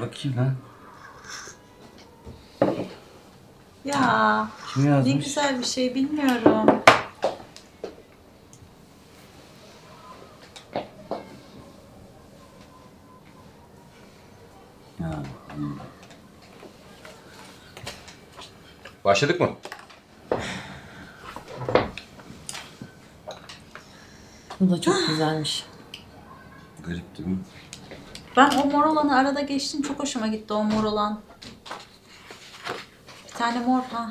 Bakayım 0.00 0.36
lan. 0.38 0.54
Ya 3.84 4.48
Kim 4.74 4.84
ne 4.84 4.88
yazmış? 4.88 5.24
güzel 5.24 5.58
bir 5.58 5.64
şey 5.64 5.94
bilmiyorum. 5.94 6.66
Ya. 15.00 15.22
Başladık 19.04 19.40
mı? 19.40 19.50
Bu 24.60 24.70
da 24.70 24.80
çok 24.80 25.08
güzelmiş. 25.08 25.66
Garip 26.86 27.18
değil 27.18 27.28
mi? 27.28 27.38
Ben 28.36 28.50
o 28.50 28.64
mor 28.70 28.84
olanı 28.84 29.16
arada 29.16 29.40
geçtim. 29.40 29.82
Çok 29.82 29.98
hoşuma 29.98 30.26
gitti 30.26 30.52
o 30.52 30.64
mor 30.64 30.84
olan. 30.84 31.20
Bir 33.26 33.32
tane 33.38 33.60
mor 33.60 33.80
ha. 33.92 34.10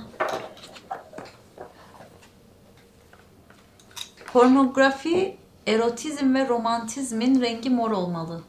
Pornografi, 4.33 5.37
erotizm 5.67 6.35
ve 6.35 6.47
romantizmin 6.47 7.41
rengi 7.41 7.69
mor 7.69 7.91
olmalı. 7.91 8.41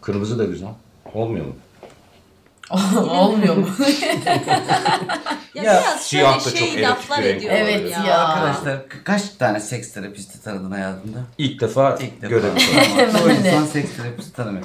Kırmızı 0.00 0.38
da 0.38 0.44
güzel. 0.44 0.68
Olmuyor 1.14 1.46
mu? 1.46 1.54
Olmuyor 3.10 3.56
mu? 3.56 3.66
Ya, 5.54 5.62
Ya, 5.62 5.80
biraz 5.80 6.06
şöyle 6.10 6.40
şey 6.40 6.68
erotik 6.74 6.82
laflar 6.82 7.22
ediyorlar 7.22 7.60
Evet 7.60 7.90
ya. 7.90 8.04
ya. 8.06 8.18
Arkadaşlar 8.28 8.74
ka- 8.76 9.04
kaç 9.04 9.28
tane 9.28 9.60
seks 9.60 9.92
terapisti 9.92 10.42
tanıdın 10.42 10.70
hayatında? 10.70 11.18
İlk 11.38 11.60
defa 11.60 11.96
İlk 12.00 12.22
defa. 12.22 12.26
görebiliyorum. 12.28 13.14
o 13.24 13.30
insan 13.30 13.66
seks 13.66 13.96
terapisti 13.96 14.32
tanımıyor. 14.32 14.64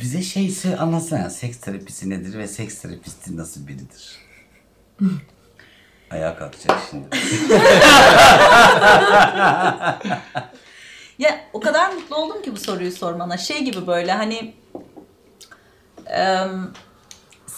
Bize 0.00 0.22
şeyse 0.22 0.76
anlatsana 0.76 1.30
seks 1.30 1.60
terapisi 1.60 2.10
nedir 2.10 2.38
ve 2.38 2.48
seks 2.48 2.78
terapisti 2.82 3.36
nasıl 3.36 3.66
biridir? 3.66 4.16
Ayağa 6.10 6.36
kalkacak 6.36 6.78
şimdi. 6.90 7.06
Ya 11.18 11.40
o 11.52 11.60
kadar 11.60 11.92
mutlu 11.92 12.16
oldum 12.16 12.42
ki 12.42 12.52
bu 12.52 12.56
soruyu 12.60 12.92
sormana. 12.92 13.38
Şey 13.38 13.64
gibi 13.64 13.86
böyle 13.86 14.12
hani 14.12 14.54
em, 16.06 16.70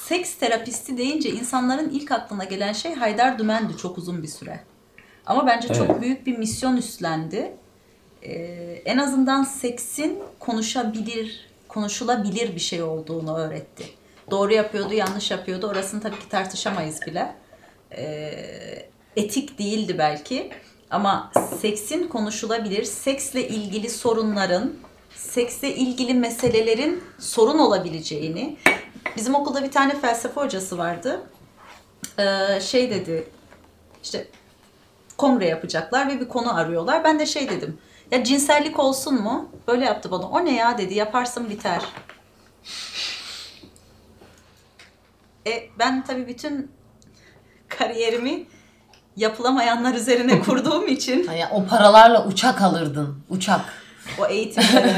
seks 0.08 0.34
terapisti 0.34 0.98
deyince 0.98 1.30
insanların 1.30 1.90
ilk 1.90 2.12
aklına 2.12 2.44
gelen 2.44 2.72
şey 2.72 2.94
Haydar 2.94 3.38
Dümen'di 3.38 3.76
çok 3.76 3.98
uzun 3.98 4.22
bir 4.22 4.28
süre. 4.28 4.60
Ama 5.26 5.46
bence 5.46 5.68
çok 5.68 5.90
Evet. 5.90 6.00
büyük 6.00 6.26
bir 6.26 6.38
misyon 6.38 6.76
üstlendi. 6.76 7.52
Ee, 8.22 8.32
en 8.84 8.98
azından 8.98 9.44
seksin 9.44 10.18
konuşabilir, 10.38 11.48
konuşulabilir 11.68 12.54
bir 12.54 12.60
şey 12.60 12.82
olduğunu 12.82 13.36
öğretti. 13.36 13.84
Doğru 14.30 14.52
yapıyordu, 14.54 14.94
yanlış 14.94 15.30
yapıyordu. 15.30 15.66
Orasını 15.66 16.00
tabii 16.00 16.18
ki 16.18 16.28
tartışamayız 16.28 17.00
bile. 17.06 17.34
Ee, 17.96 18.32
etik 19.16 19.58
değildi 19.58 19.98
belki. 19.98 20.50
Ama 20.90 21.32
seksin 21.60 22.08
konuşulabilir, 22.08 22.84
seksle 22.84 23.48
ilgili 23.48 23.90
sorunların, 23.90 24.72
seksle 25.16 25.74
ilgili 25.74 26.14
meselelerin 26.14 27.02
sorun 27.18 27.58
olabileceğini. 27.58 28.56
Bizim 29.16 29.34
okulda 29.34 29.62
bir 29.62 29.70
tane 29.70 30.00
felsefe 30.00 30.40
hocası 30.40 30.78
vardı. 30.78 31.22
Ee, 32.18 32.60
şey 32.60 32.90
dedi, 32.90 33.28
işte 34.02 34.28
kongre 35.18 35.46
yapacaklar 35.46 36.08
ve 36.08 36.20
bir 36.20 36.28
konu 36.28 36.56
arıyorlar. 36.56 37.04
Ben 37.04 37.18
de 37.18 37.26
şey 37.26 37.48
dedim. 37.50 37.78
Ya 38.10 38.24
cinsellik 38.24 38.78
olsun 38.78 39.22
mu? 39.22 39.50
Böyle 39.68 39.84
yaptı 39.84 40.10
bana. 40.10 40.28
O 40.28 40.44
ne 40.44 40.54
ya 40.56 40.78
dedi. 40.78 40.94
Yaparsın 40.94 41.50
biter. 41.50 41.82
E, 45.46 45.68
ben 45.78 46.04
tabii 46.04 46.28
bütün 46.28 46.70
kariyerimi 47.68 48.46
yapılamayanlar 49.16 49.94
üzerine 49.94 50.40
kurduğum 50.40 50.88
için 50.88 51.30
Yani 51.38 51.52
o 51.52 51.66
paralarla 51.66 52.26
uçak 52.26 52.62
alırdın. 52.62 53.22
Uçak. 53.28 53.60
o 54.18 54.26
eğitimleri 54.26 54.92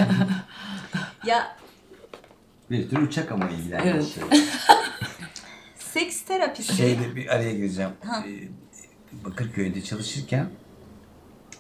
ya 1.26 1.55
bir 2.70 2.90
tür 2.90 2.98
uçak 3.02 3.32
ama 3.32 3.48
ilgilenen 3.50 3.86
Evet. 3.86 4.06
şey. 4.14 4.22
seks 5.78 6.22
terapisi 6.22 6.76
Şeyde 6.76 7.16
bir 7.16 7.26
araya 7.34 7.52
gireceğim. 7.52 7.90
Ha. 8.04 8.24
Ee, 8.28 8.48
Bakırköy'de 9.24 9.82
çalışırken 9.82 10.48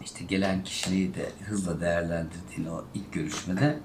işte 0.04 0.24
gelen 0.24 0.64
kişiliği 0.64 1.14
de 1.14 1.30
hızla 1.48 1.80
değerlendirdiğin 1.80 2.68
o 2.68 2.84
ilk 2.94 3.12
görüşmede 3.12 3.78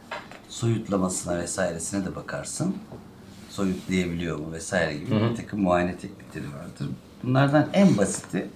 soyutlamasına 0.50 1.38
vesairesine 1.38 2.06
de 2.06 2.16
bakarsın. 2.16 2.76
Soyutlayabiliyor 3.50 4.40
mu 4.40 4.52
vesaire 4.52 4.94
gibi 4.98 5.12
bir 5.12 5.36
takım 5.36 5.62
muayene 5.62 5.98
teknikleri 5.98 6.54
vardır. 6.54 6.90
Bunlardan 7.24 7.70
en 7.74 7.98
basiti 7.98 8.50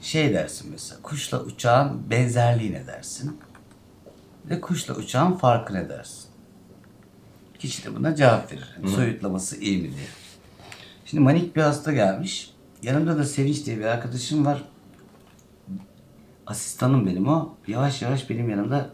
şey 0.00 0.34
dersin 0.34 0.70
mesela 0.70 1.02
kuşla 1.02 1.40
uçağın 1.42 2.10
benzerliği 2.10 2.72
ne 2.72 2.86
dersin 2.86 3.40
ve 4.50 4.60
kuşla 4.60 4.94
uçağın 4.94 5.32
farkı 5.32 5.74
ne 5.74 5.88
dersin. 5.88 6.33
Kişi 7.64 7.84
de 7.84 7.96
buna 7.96 8.14
cevap 8.14 8.52
verir. 8.52 8.74
Yani 8.76 8.90
Soyutlaması 8.90 9.60
iyi 9.60 9.82
mi 9.82 9.82
diye. 9.82 10.06
Şimdi 11.04 11.22
manik 11.22 11.56
bir 11.56 11.60
hasta 11.60 11.92
gelmiş. 11.92 12.54
Yanımda 12.82 13.18
da 13.18 13.24
Sevinç 13.24 13.66
diye 13.66 13.78
bir 13.78 13.84
arkadaşım 13.84 14.46
var. 14.46 14.64
Asistanım 16.46 17.06
benim 17.06 17.28
o. 17.28 17.56
Yavaş 17.66 18.02
yavaş 18.02 18.30
benim 18.30 18.50
yanımda 18.50 18.90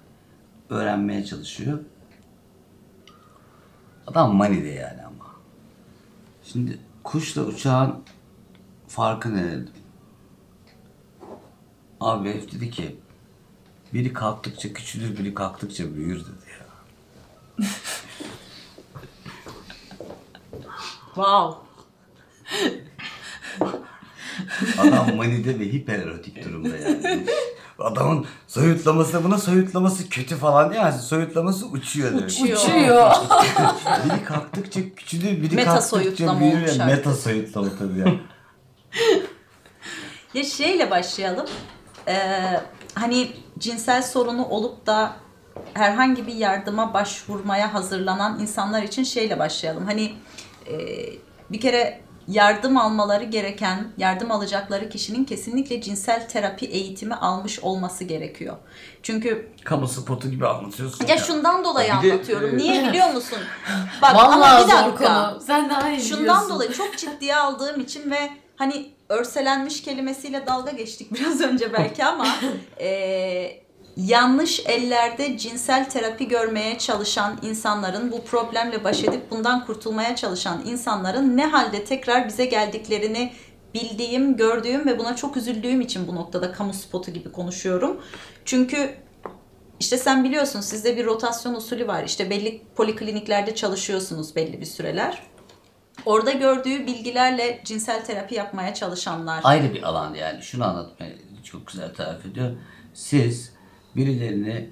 öğrenmeye 0.69 1.25
çalışıyor. 1.25 1.79
Adam 4.07 4.35
manide 4.35 4.69
yani 4.69 5.03
ama. 5.03 5.27
Şimdi 6.45 6.79
kuşla 7.05 7.43
uçağın 7.43 8.03
farkı 8.89 9.35
ne 9.35 9.45
dedim. 9.45 9.71
Abi 12.01 12.29
herif 12.29 12.53
dedi 12.53 12.71
ki 12.71 12.97
biri 13.95 14.13
kalktıkça 14.13 14.73
küçülür, 14.73 15.19
biri 15.19 15.35
kalktıkça 15.35 15.95
büyür 15.95 16.21
dedi 16.21 16.51
ya. 16.59 16.67
wow. 21.15 21.57
Adam 24.79 25.17
manide 25.17 25.59
ve 25.61 25.65
hipererotik 25.73 26.45
durumda 26.45 26.77
yani. 26.77 27.27
Adamın 27.79 28.27
soyutlaması 28.47 29.25
buna 29.25 29.39
soyutlaması 29.39 30.09
kötü 30.09 30.37
falan 30.37 30.71
değil 30.71 30.83
yani 30.83 30.99
soyutlaması 31.03 31.67
uçuyor 31.67 32.11
demek. 32.11 32.31
Uçuyor. 32.31 32.57
Uçuyor. 32.59 33.11
Biri 34.05 34.25
kalktıkça 34.25 34.81
küçülür, 34.97 35.43
biri 35.43 35.55
Meta 35.55 35.71
kalktıkça 35.71 35.97
soyutlama 35.97 36.41
büyür. 36.41 36.53
olmuş 36.53 36.77
Ya, 36.79 36.85
artık. 36.85 36.97
meta 36.97 37.15
soyutlama 37.15 37.69
tabii 37.79 37.99
ya. 37.99 38.07
Ya 40.35 40.45
şeyle 40.45 40.91
başlayalım. 40.91 41.47
Ee, 42.09 42.61
hani 42.95 43.31
cinsel 43.59 44.03
sorunu 44.03 44.45
olup 44.45 44.87
da 44.87 45.13
herhangi 45.75 46.27
bir 46.27 46.35
yardıma 46.35 46.95
başvurmaya 46.95 47.75
hazırlanan 47.75 48.39
insanlar 48.41 48.83
için 48.83 49.03
şeyle 49.05 49.39
başlayalım. 49.39 49.87
Hani 49.87 50.13
e, 50.71 50.77
bir 51.51 51.61
kere 51.61 52.01
yardım 52.29 52.77
almaları 52.77 53.25
gereken, 53.25 53.89
yardım 53.99 54.31
alacakları 54.31 54.89
kişinin 54.89 55.25
kesinlikle 55.25 55.81
cinsel 55.83 56.29
terapi 56.29 56.67
eğitimi 56.67 57.15
almış 57.15 57.61
olması 57.61 58.05
gerekiyor. 58.05 58.57
Çünkü 59.03 59.49
Kamu 59.65 59.89
spotu 59.89 60.31
gibi 60.31 60.47
anlatıyorsun. 60.47 61.07
ya 61.07 61.19
şundan 61.19 61.65
dolayı 61.65 61.93
Bir 62.03 62.09
de, 62.09 62.13
anlatıyorum. 62.13 62.55
e, 62.55 62.57
Niye 62.57 62.89
biliyor 62.89 63.11
musun? 63.15 63.39
Bak 64.03 64.15
Vallahi 64.15 64.35
ama 64.35 64.59
bir 64.59 64.73
zor 64.73 64.79
dakika. 64.79 65.31
konu. 65.31 65.41
Sen 65.41 65.71
daha 65.71 65.91
iyi 65.91 66.01
Şundan 66.01 66.21
biliyorsun. 66.23 66.51
dolayı 66.51 66.73
çok 66.73 66.99
ciddiye 66.99 67.37
aldığım 67.37 67.81
için 67.81 68.11
ve 68.11 68.31
hani 68.57 68.91
örselenmiş 69.09 69.83
kelimesiyle 69.83 70.47
dalga 70.47 70.71
geçtik 70.71 71.15
biraz 71.15 71.41
önce 71.41 71.73
belki 71.73 72.05
ama 72.05 72.27
e, 72.81 73.61
yanlış 74.07 74.61
ellerde 74.67 75.39
cinsel 75.39 75.91
terapi 75.91 76.29
görmeye 76.29 76.79
çalışan 76.79 77.39
insanların 77.43 78.13
bu 78.13 78.25
problemle 78.25 78.85
baş 78.85 79.05
edip 79.05 79.31
bundan 79.31 79.67
kurtulmaya 79.67 80.17
çalışan 80.17 80.63
insanların 80.67 81.37
ne 81.37 81.47
halde 81.47 81.85
tekrar 81.85 82.29
bize 82.29 82.45
geldiklerini 82.45 83.33
bildiğim, 83.75 84.37
gördüğüm 84.37 84.87
ve 84.87 84.99
buna 84.99 85.17
çok 85.17 85.37
üzüldüğüm 85.37 85.81
için 85.81 86.09
bu 86.09 86.15
noktada 86.15 86.53
kamu 86.53 86.73
spotu 86.73 87.11
gibi 87.11 87.33
konuşuyorum. 87.33 88.01
Çünkü 88.45 88.95
işte 89.81 89.99
sen 89.99 90.25
biliyorsun 90.25 90.61
sizde 90.61 90.97
bir 90.97 91.07
rotasyon 91.07 91.55
usulü 91.55 91.87
var. 91.87 92.05
İşte 92.05 92.31
belli 92.31 92.63
polikliniklerde 92.77 93.55
çalışıyorsunuz 93.55 94.37
belli 94.37 94.61
bir 94.61 94.67
süreler. 94.67 95.23
Orada 96.07 96.31
gördüğü 96.33 96.87
bilgilerle 96.87 97.61
cinsel 97.65 98.05
terapi 98.05 98.35
yapmaya 98.35 98.75
çalışanlar. 98.75 99.41
Ayrı 99.45 99.75
bir 99.75 99.83
alan 99.83 100.15
yani. 100.15 100.43
Şunu 100.43 100.65
anlatmayı 100.65 101.19
çok 101.45 101.67
güzel 101.67 101.95
tarif 101.95 102.27
ediyor. 102.27 102.51
Siz 102.95 103.50
birilerini 103.97 104.71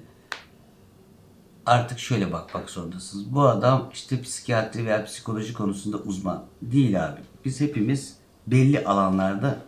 artık 1.65 1.99
şöyle 1.99 2.31
bakmak 2.31 2.69
zorundasınız. 2.69 3.35
Bu 3.35 3.41
adam 3.41 3.89
işte 3.93 4.21
psikiyatri 4.21 4.85
veya 4.85 5.05
psikoloji 5.05 5.53
konusunda 5.53 5.97
uzman. 5.97 6.45
Değil 6.61 7.05
abi. 7.05 7.19
Biz 7.45 7.61
hepimiz 7.61 8.17
belli 8.47 8.85
alanlarda 8.85 9.59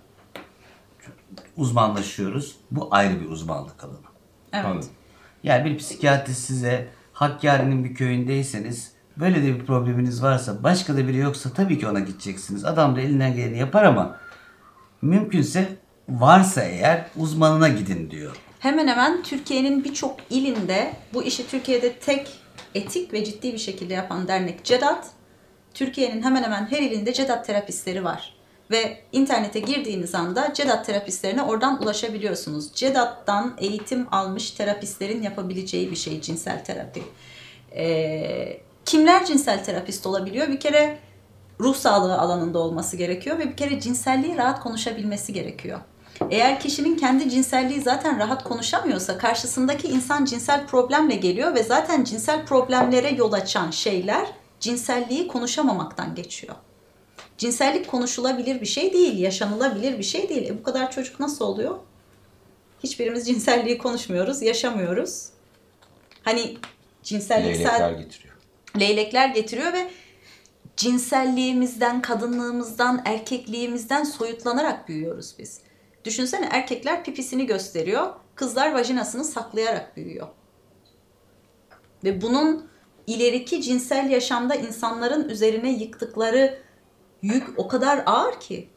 uzmanlaşıyoruz. 1.57 2.56
Bu 2.71 2.88
ayrı 2.92 3.21
bir 3.21 3.30
uzmanlık 3.30 3.83
alanı. 3.83 3.98
Evet. 4.53 4.65
Anladım. 4.65 4.89
Yani 5.44 5.65
bir 5.65 5.77
psikiyatrist 5.77 6.39
size 6.39 6.88
Hakkari'nin 7.13 7.83
bir 7.83 7.95
köyündeyseniz 7.95 8.92
böyle 9.18 9.44
de 9.44 9.59
bir 9.59 9.65
probleminiz 9.65 10.24
varsa 10.24 10.63
başka 10.63 10.98
da 10.98 11.07
biri 11.07 11.18
yoksa 11.18 11.50
tabii 11.53 11.80
ki 11.80 11.88
ona 11.88 12.00
gideceksiniz. 12.00 12.65
Adam 12.65 12.95
da 12.95 13.01
elinden 13.01 13.36
geleni 13.36 13.57
yapar 13.57 13.83
ama 13.83 14.18
mümkünse 15.01 15.77
varsa 16.09 16.62
eğer 16.62 17.06
uzmanına 17.18 17.69
gidin 17.69 18.12
diyor. 18.12 18.36
Hemen 18.61 18.87
hemen 18.87 19.23
Türkiye'nin 19.23 19.83
birçok 19.83 20.15
ilinde 20.29 20.93
bu 21.13 21.23
işi 21.23 21.47
Türkiye'de 21.47 21.93
tek 21.93 22.27
etik 22.75 23.13
ve 23.13 23.25
ciddi 23.25 23.53
bir 23.53 23.57
şekilde 23.57 23.93
yapan 23.93 24.27
dernek 24.27 24.63
CEDAT. 24.63 25.07
Türkiye'nin 25.73 26.23
hemen 26.23 26.43
hemen 26.43 26.71
her 26.71 26.81
ilinde 26.81 27.13
CEDAT 27.13 27.45
terapistleri 27.45 28.03
var. 28.03 28.35
Ve 28.71 29.01
internete 29.11 29.59
girdiğiniz 29.59 30.15
anda 30.15 30.53
CEDAT 30.53 30.85
terapistlerine 30.85 31.43
oradan 31.43 31.83
ulaşabiliyorsunuz. 31.83 32.73
CEDAT'tan 32.73 33.55
eğitim 33.57 34.07
almış 34.11 34.51
terapistlerin 34.51 35.21
yapabileceği 35.21 35.91
bir 35.91 35.95
şey 35.95 36.21
cinsel 36.21 36.65
terapi. 36.65 37.03
Ee, 37.75 38.57
kimler 38.85 39.25
cinsel 39.25 39.63
terapist 39.63 40.05
olabiliyor? 40.05 40.47
Bir 40.47 40.59
kere 40.59 40.99
ruh 41.59 41.75
sağlığı 41.75 42.17
alanında 42.17 42.59
olması 42.59 42.97
gerekiyor 42.97 43.39
ve 43.39 43.49
bir 43.49 43.57
kere 43.57 43.79
cinselliği 43.79 44.37
rahat 44.37 44.59
konuşabilmesi 44.59 45.33
gerekiyor. 45.33 45.79
Eğer 46.29 46.59
kişinin 46.59 46.97
kendi 46.97 47.29
cinselliği 47.29 47.81
zaten 47.81 48.19
rahat 48.19 48.44
konuşamıyorsa 48.44 49.18
karşısındaki 49.18 49.88
insan 49.88 50.25
cinsel 50.25 50.68
problemle 50.68 51.15
geliyor 51.15 51.56
ve 51.56 51.63
zaten 51.63 52.03
cinsel 52.03 52.45
problemlere 52.45 53.09
yol 53.09 53.33
açan 53.33 53.71
şeyler 53.71 54.27
cinselliği 54.59 55.27
konuşamamaktan 55.27 56.15
geçiyor. 56.15 56.56
Cinsellik 57.38 57.88
konuşulabilir 57.88 58.62
bir 58.62 58.65
şey 58.65 58.94
değil, 58.94 59.18
yaşanılabilir 59.18 59.97
bir 59.97 60.03
şey 60.03 60.29
değil. 60.29 60.50
E 60.50 60.57
bu 60.59 60.63
kadar 60.63 60.91
çocuk 60.91 61.19
nasıl 61.19 61.45
oluyor? 61.45 61.79
Hiçbirimiz 62.83 63.25
cinselliği 63.27 63.77
konuşmuyoruz, 63.77 64.41
yaşamıyoruz. 64.41 65.29
Hani 66.24 66.57
cinsellik 67.03 67.56
Leylekler 67.56 67.91
getiriyor. 67.91 68.35
leylekler 68.79 69.27
getiriyor 69.29 69.74
ve 69.74 69.91
cinselliğimizden, 70.77 72.01
kadınlığımızdan, 72.01 73.01
erkekliğimizden 73.06 74.03
soyutlanarak 74.03 74.88
büyüyoruz 74.88 75.35
biz. 75.39 75.62
Düşünsene 76.06 76.50
erkekler 76.51 77.03
pipisini 77.03 77.45
gösteriyor, 77.45 78.13
kızlar 78.36 78.74
vajinasını 78.74 79.24
saklayarak 79.24 79.98
büyüyor. 79.98 80.27
Ve 82.03 82.21
bunun 82.21 82.69
ileriki 83.07 83.62
cinsel 83.62 84.09
yaşamda 84.09 84.56
insanların 84.56 85.30
üzerine 85.30 85.71
yıktıkları 85.71 86.62
yük 87.21 87.59
o 87.59 87.68
kadar 87.68 88.03
ağır 88.06 88.39
ki. 88.39 88.69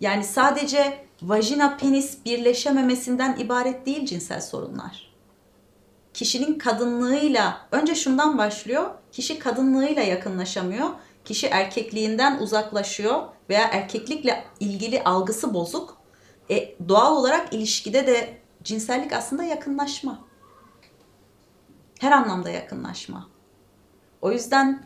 Yani 0.00 0.24
sadece 0.24 1.04
vajina 1.22 1.76
penis 1.76 2.24
birleşememesinden 2.24 3.36
ibaret 3.38 3.86
değil 3.86 4.06
cinsel 4.06 4.40
sorunlar 4.40 5.08
kişinin 6.18 6.58
kadınlığıyla 6.58 7.66
önce 7.72 7.94
şundan 7.94 8.38
başlıyor. 8.38 8.90
Kişi 9.12 9.38
kadınlığıyla 9.38 10.02
yakınlaşamıyor. 10.02 10.88
Kişi 11.24 11.46
erkekliğinden 11.46 12.38
uzaklaşıyor 12.38 13.22
veya 13.50 13.68
erkeklikle 13.72 14.44
ilgili 14.60 15.04
algısı 15.04 15.54
bozuk. 15.54 15.97
E, 16.50 16.74
doğal 16.88 17.16
olarak 17.16 17.52
ilişkide 17.52 18.06
de 18.06 18.38
cinsellik 18.64 19.12
aslında 19.12 19.44
yakınlaşma. 19.44 20.24
Her 22.00 22.12
anlamda 22.12 22.50
yakınlaşma. 22.50 23.28
O 24.22 24.32
yüzden 24.32 24.82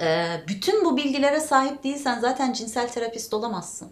e, 0.00 0.26
bütün 0.48 0.84
bu 0.84 0.96
bilgilere 0.96 1.40
sahip 1.40 1.84
değilsen 1.84 2.20
zaten 2.20 2.52
cinsel 2.52 2.88
terapist 2.88 3.34
olamazsın. 3.34 3.90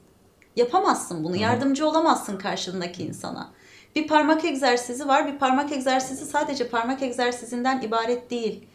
Yapamazsın 0.56 1.24
bunu. 1.24 1.36
Yardımcı 1.36 1.88
olamazsın 1.88 2.38
karşındaki 2.38 3.02
insana. 3.02 3.52
Bir 3.94 4.06
parmak 4.06 4.44
egzersizi 4.44 5.08
var. 5.08 5.26
Bir 5.26 5.38
parmak 5.38 5.72
egzersizi 5.72 6.26
sadece 6.26 6.68
parmak 6.68 7.02
egzersizinden 7.02 7.80
ibaret 7.80 8.30
değil. 8.30 8.68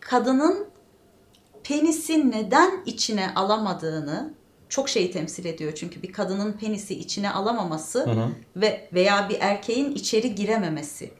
Kadının 0.00 0.68
penisi 1.64 2.30
neden 2.30 2.70
içine 2.86 3.34
alamadığını 3.34 4.34
çok 4.68 4.88
şeyi 4.88 5.10
temsil 5.10 5.44
ediyor 5.44 5.72
çünkü 5.74 6.02
bir 6.02 6.12
kadının 6.12 6.52
penisi 6.52 6.98
içine 6.98 7.30
alamaması 7.30 8.06
ve 8.56 8.88
veya 8.92 9.28
bir 9.28 9.36
erkeğin 9.40 9.92
içeri 9.92 10.34
girememesi 10.34 11.10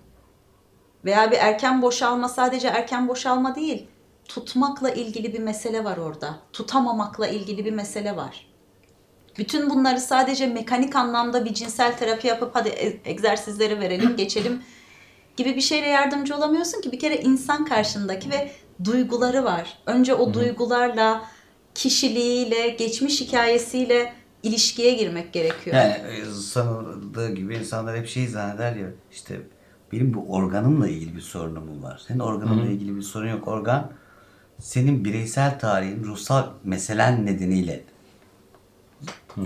veya 1.04 1.30
bir 1.30 1.36
erken 1.36 1.82
boşalma 1.82 2.28
sadece 2.28 2.68
erken 2.68 3.08
boşalma 3.08 3.54
değil 3.54 3.86
tutmakla 4.28 4.90
ilgili 4.90 5.32
bir 5.32 5.38
mesele 5.38 5.84
var 5.84 5.96
orada. 5.96 6.38
Tutamamakla 6.52 7.28
ilgili 7.28 7.64
bir 7.64 7.72
mesele 7.72 8.16
var. 8.16 8.46
Bütün 9.38 9.70
bunları 9.70 10.00
sadece 10.00 10.46
mekanik 10.46 10.96
anlamda 10.96 11.44
bir 11.44 11.54
cinsel 11.54 11.96
terapi 11.96 12.26
yapıp 12.26 12.54
hadi 12.54 12.68
e- 12.68 13.10
egzersizleri 13.10 13.80
verelim 13.80 14.16
geçelim 14.16 14.62
gibi 15.36 15.56
bir 15.56 15.60
şeyle 15.60 15.86
yardımcı 15.86 16.36
olamıyorsun 16.36 16.80
ki 16.80 16.92
bir 16.92 16.98
kere 16.98 17.16
insan 17.16 17.64
karşındaki 17.64 18.30
ve 18.30 18.50
duyguları 18.84 19.44
var. 19.44 19.78
Önce 19.86 20.14
o 20.14 20.34
duygularla, 20.34 21.24
kişiliğiyle, 21.76 22.68
geçmiş 22.68 23.20
hikayesiyle 23.20 24.12
ilişkiye 24.42 24.94
girmek 24.94 25.32
gerekiyor. 25.32 25.76
Yani 25.76 25.92
e, 25.92 26.24
sanıldığı 26.24 27.34
gibi 27.34 27.56
insanlar 27.56 27.96
hep 27.96 28.08
şey 28.08 28.26
zanneder 28.26 28.76
ya 28.76 28.88
işte 29.12 29.40
benim 29.92 30.14
bu 30.14 30.26
organımla 30.28 30.88
ilgili 30.88 31.16
bir 31.16 31.20
sorunum 31.20 31.82
var. 31.82 32.02
Senin 32.08 32.18
organınla 32.18 32.66
ilgili 32.66 32.96
bir 32.96 33.02
sorun 33.02 33.28
yok. 33.28 33.48
Organ 33.48 33.90
senin 34.58 35.04
bireysel 35.04 35.58
tarihin 35.58 36.04
ruhsal 36.04 36.44
meselen 36.64 37.26
nedeniyle 37.26 37.84
e, 39.36 39.44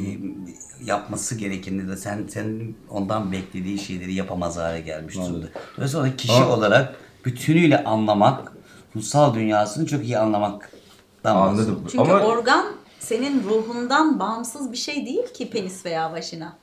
yapması 0.84 1.34
gerekeni 1.34 1.88
de 1.88 1.96
sen 1.96 2.26
senin 2.28 2.76
ondan 2.90 3.32
beklediği 3.32 3.78
şeyleri 3.78 4.14
yapamaz 4.14 4.56
hale 4.56 4.80
gelmiş 4.80 5.16
durumda. 5.16 5.46
Dolayısıyla 5.76 6.16
kişi 6.16 6.42
olarak 6.42 6.94
bütünüyle 7.24 7.84
anlamak, 7.84 8.52
ruhsal 8.96 9.34
dünyasını 9.34 9.86
çok 9.86 10.04
iyi 10.04 10.18
anlamaktan 10.18 10.79
Anladım. 11.24 11.86
Çünkü 11.90 12.10
Ama 12.10 12.20
organ 12.20 12.66
senin 12.98 13.44
ruhundan 13.44 14.18
bağımsız 14.18 14.72
bir 14.72 14.76
şey 14.76 15.06
değil 15.06 15.32
ki 15.34 15.50
penis 15.50 15.86
veya 15.86 16.12
vajina. 16.12 16.56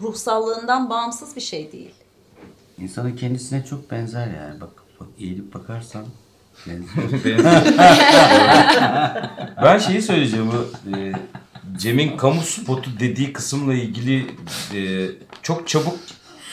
Ruhsallığından 0.00 0.90
bağımsız 0.90 1.36
bir 1.36 1.40
şey 1.40 1.72
değil. 1.72 1.94
İnsanın 2.78 3.16
kendisine 3.16 3.64
çok 3.64 3.90
benzer 3.90 4.26
yani. 4.26 4.60
Bak, 4.60 4.70
bak 5.00 5.08
eğilip 5.18 5.54
bakarsan 5.54 6.04
ben 9.62 9.78
şeyi 9.78 10.02
söyleyeceğim 10.02 10.50
bu 10.52 10.90
e, 10.96 11.12
Cem'in 11.76 12.16
kamu 12.16 12.40
spotu 12.40 12.90
dediği 13.00 13.32
kısımla 13.32 13.74
ilgili 13.74 14.26
e, 14.74 15.08
çok 15.42 15.68
çabuk 15.68 15.98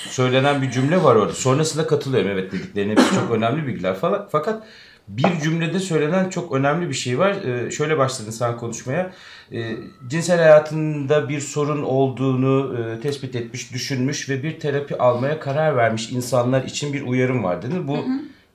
söylenen 0.10 0.62
bir 0.62 0.72
cümle 0.72 1.04
var 1.04 1.16
orada. 1.16 1.34
Sonrasında 1.34 1.88
katılıyorum 1.88 2.30
evet 2.32 2.52
dediklerine 2.52 2.96
çok 2.96 3.32
önemli 3.32 3.68
bilgiler 3.68 3.96
falan. 3.96 4.28
Fakat 4.32 4.64
bir 5.08 5.40
cümlede 5.44 5.80
söylenen 5.80 6.30
çok 6.30 6.52
önemli 6.52 6.90
bir 6.90 6.94
şey 6.94 7.20
var. 7.20 7.32
E, 7.32 7.72
şöyle 7.72 7.98
başladın 7.98 8.32
sen 8.32 8.58
konuşmaya. 8.58 9.12
E, 9.52 9.76
cinsel 10.08 10.40
hayatında 10.40 11.30
bir 11.30 11.40
sorun 11.40 11.84
olduğunu 11.84 12.78
e, 12.80 13.02
tespit 13.02 13.36
etmiş, 13.36 13.74
düşünmüş 13.74 14.30
ve 14.30 14.44
bir 14.44 14.60
terapi 14.60 14.98
almaya 14.98 15.40
karar 15.40 15.76
vermiş 15.76 16.12
insanlar 16.12 16.64
için 16.64 16.94
bir 16.94 17.02
uyarım 17.02 17.44
var 17.44 17.62
dedin. 17.62 17.88
Bu 17.88 17.98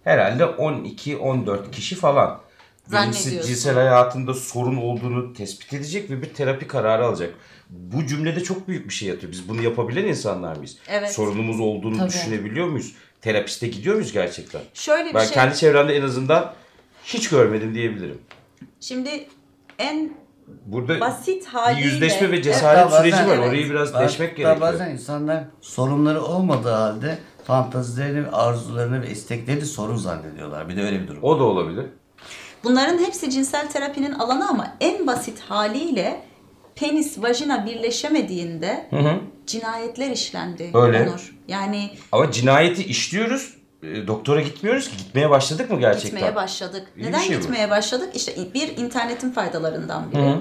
herhalde 0.04 0.42
12-14 0.42 1.70
kişi 1.70 1.94
falan. 1.94 2.40
Birincisi 2.92 3.42
cinsel 3.42 3.74
hayatında 3.74 4.34
sorun 4.34 4.76
olduğunu 4.76 5.32
tespit 5.32 5.72
edecek 5.72 6.10
ve 6.10 6.22
bir 6.22 6.34
terapi 6.34 6.66
kararı 6.66 7.04
alacak. 7.04 7.34
Bu 7.70 8.06
cümlede 8.06 8.42
çok 8.42 8.68
büyük 8.68 8.88
bir 8.88 8.94
şey 8.94 9.08
yatıyor. 9.08 9.32
Biz 9.32 9.48
bunu 9.48 9.62
yapabilen 9.62 10.04
insanlar 10.04 10.56
mıyız? 10.56 10.76
Evet. 10.88 11.12
Sorunumuz 11.12 11.60
olduğunu 11.60 11.98
Tabii. 11.98 12.08
düşünebiliyor 12.08 12.66
muyuz? 12.66 12.94
Terapiste 13.22 13.66
gidiyor 13.68 13.94
muyuz 13.94 14.12
gerçekten? 14.12 14.60
Şöyle 14.74 15.08
bir 15.10 15.14
Ben 15.14 15.24
şey. 15.24 15.32
kendi 15.32 15.56
çevremde 15.56 15.96
en 15.96 16.02
azından 16.02 16.52
hiç 17.04 17.28
görmedim 17.28 17.74
diyebilirim. 17.74 18.18
Şimdi 18.80 19.26
en 19.78 20.12
Burada 20.66 21.00
basit 21.00 21.42
bir 21.42 21.46
haliyle 21.46 21.84
yüzleşme 21.88 22.30
ve 22.30 22.34
Evet, 22.34 22.44
cesaret 22.44 22.78
Hatta 22.84 22.98
süreci 22.98 23.12
bazen- 23.16 23.28
var. 23.28 23.36
evet. 23.36 23.48
Orayı 23.48 23.70
biraz 23.70 23.94
Baz- 23.94 24.02
deşmek 24.02 24.36
gerekiyor. 24.36 24.60
Bazen 24.60 24.90
insanlar 24.90 25.44
sorunları 25.60 26.22
olmadığı 26.22 26.70
halde 26.70 27.18
fantazilerini, 27.44 28.28
arzularını 28.28 29.02
ve 29.02 29.10
isteklerini 29.10 29.64
sorun 29.66 29.96
zannediyorlar. 29.96 30.68
Bir 30.68 30.76
de 30.76 30.82
öyle 30.84 31.02
bir 31.02 31.08
durum. 31.08 31.22
O 31.22 31.38
da 31.38 31.44
olabilir. 31.44 31.86
Bunların 32.64 32.98
hepsi 32.98 33.30
cinsel 33.30 33.68
terapinin 33.70 34.12
alanı 34.12 34.48
ama 34.48 34.76
en 34.80 35.06
basit 35.06 35.40
haliyle 35.40 36.20
penis 36.74 37.22
vajina 37.22 37.66
birleşemediğinde 37.66 38.86
Hı 38.90 38.96
hı. 38.96 39.20
Cinayetler 39.46 40.10
işlendi. 40.10 40.70
Öyle. 40.74 41.02
Onur. 41.02 41.34
Yani 41.48 41.90
Ama 42.12 42.32
cinayeti 42.32 42.84
işliyoruz. 42.84 43.54
e, 43.82 44.06
Doktora 44.06 44.40
gitmiyoruz 44.40 44.88
ki. 44.90 44.96
Gitmeye 44.96 45.30
başladık 45.30 45.70
mı 45.70 45.80
gerçekten? 45.80 46.10
gitmeye 46.10 46.34
başladık. 46.34 46.86
İyi 46.96 47.06
Neden 47.06 47.18
şey 47.18 47.36
bu. 47.36 47.40
gitmeye 47.40 47.70
başladık? 47.70 48.08
İşte 48.14 48.32
bir 48.54 48.76
internetin 48.76 49.30
faydalarından 49.30 50.12
biri. 50.12 50.20
Hı. 50.30 50.38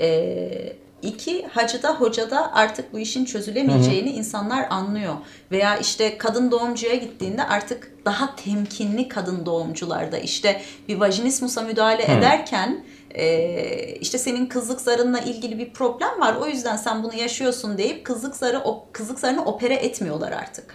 Ee, 0.00 0.72
iki 1.02 1.46
hacıda 1.46 1.94
hocada 1.94 2.52
artık 2.54 2.92
bu 2.92 2.98
işin 2.98 3.24
çözülemeyeceğini 3.24 4.10
insanlar 4.10 4.66
anlıyor. 4.70 5.14
Veya 5.50 5.76
işte 5.76 6.18
kadın 6.18 6.50
doğumcuya 6.50 6.94
gittiğinde 6.94 7.44
artık 7.44 7.92
daha 8.04 8.36
temkinli 8.36 9.08
kadın 9.08 9.46
doğumcularda 9.46 10.18
işte 10.18 10.62
bir 10.88 10.96
vajinismusa 11.00 11.62
müdahale 11.62 12.02
ederken 12.02 12.84
e, 13.16 13.96
işte 14.00 14.18
senin 14.18 14.46
kızlık 14.46 14.80
zarınla 14.80 15.18
ilgili 15.20 15.58
bir 15.58 15.72
problem 15.72 16.20
var. 16.20 16.36
O 16.40 16.46
yüzden 16.46 16.76
sen 16.76 17.02
bunu 17.02 17.14
yaşıyorsun 17.14 17.78
deyip 17.78 18.04
kızlık 18.04 18.36
zarı 18.36 18.58
o 18.64 18.86
kızlık 18.92 19.18
zarını 19.18 19.44
opere 19.44 19.74
etmiyorlar 19.74 20.32
artık. 20.32 20.72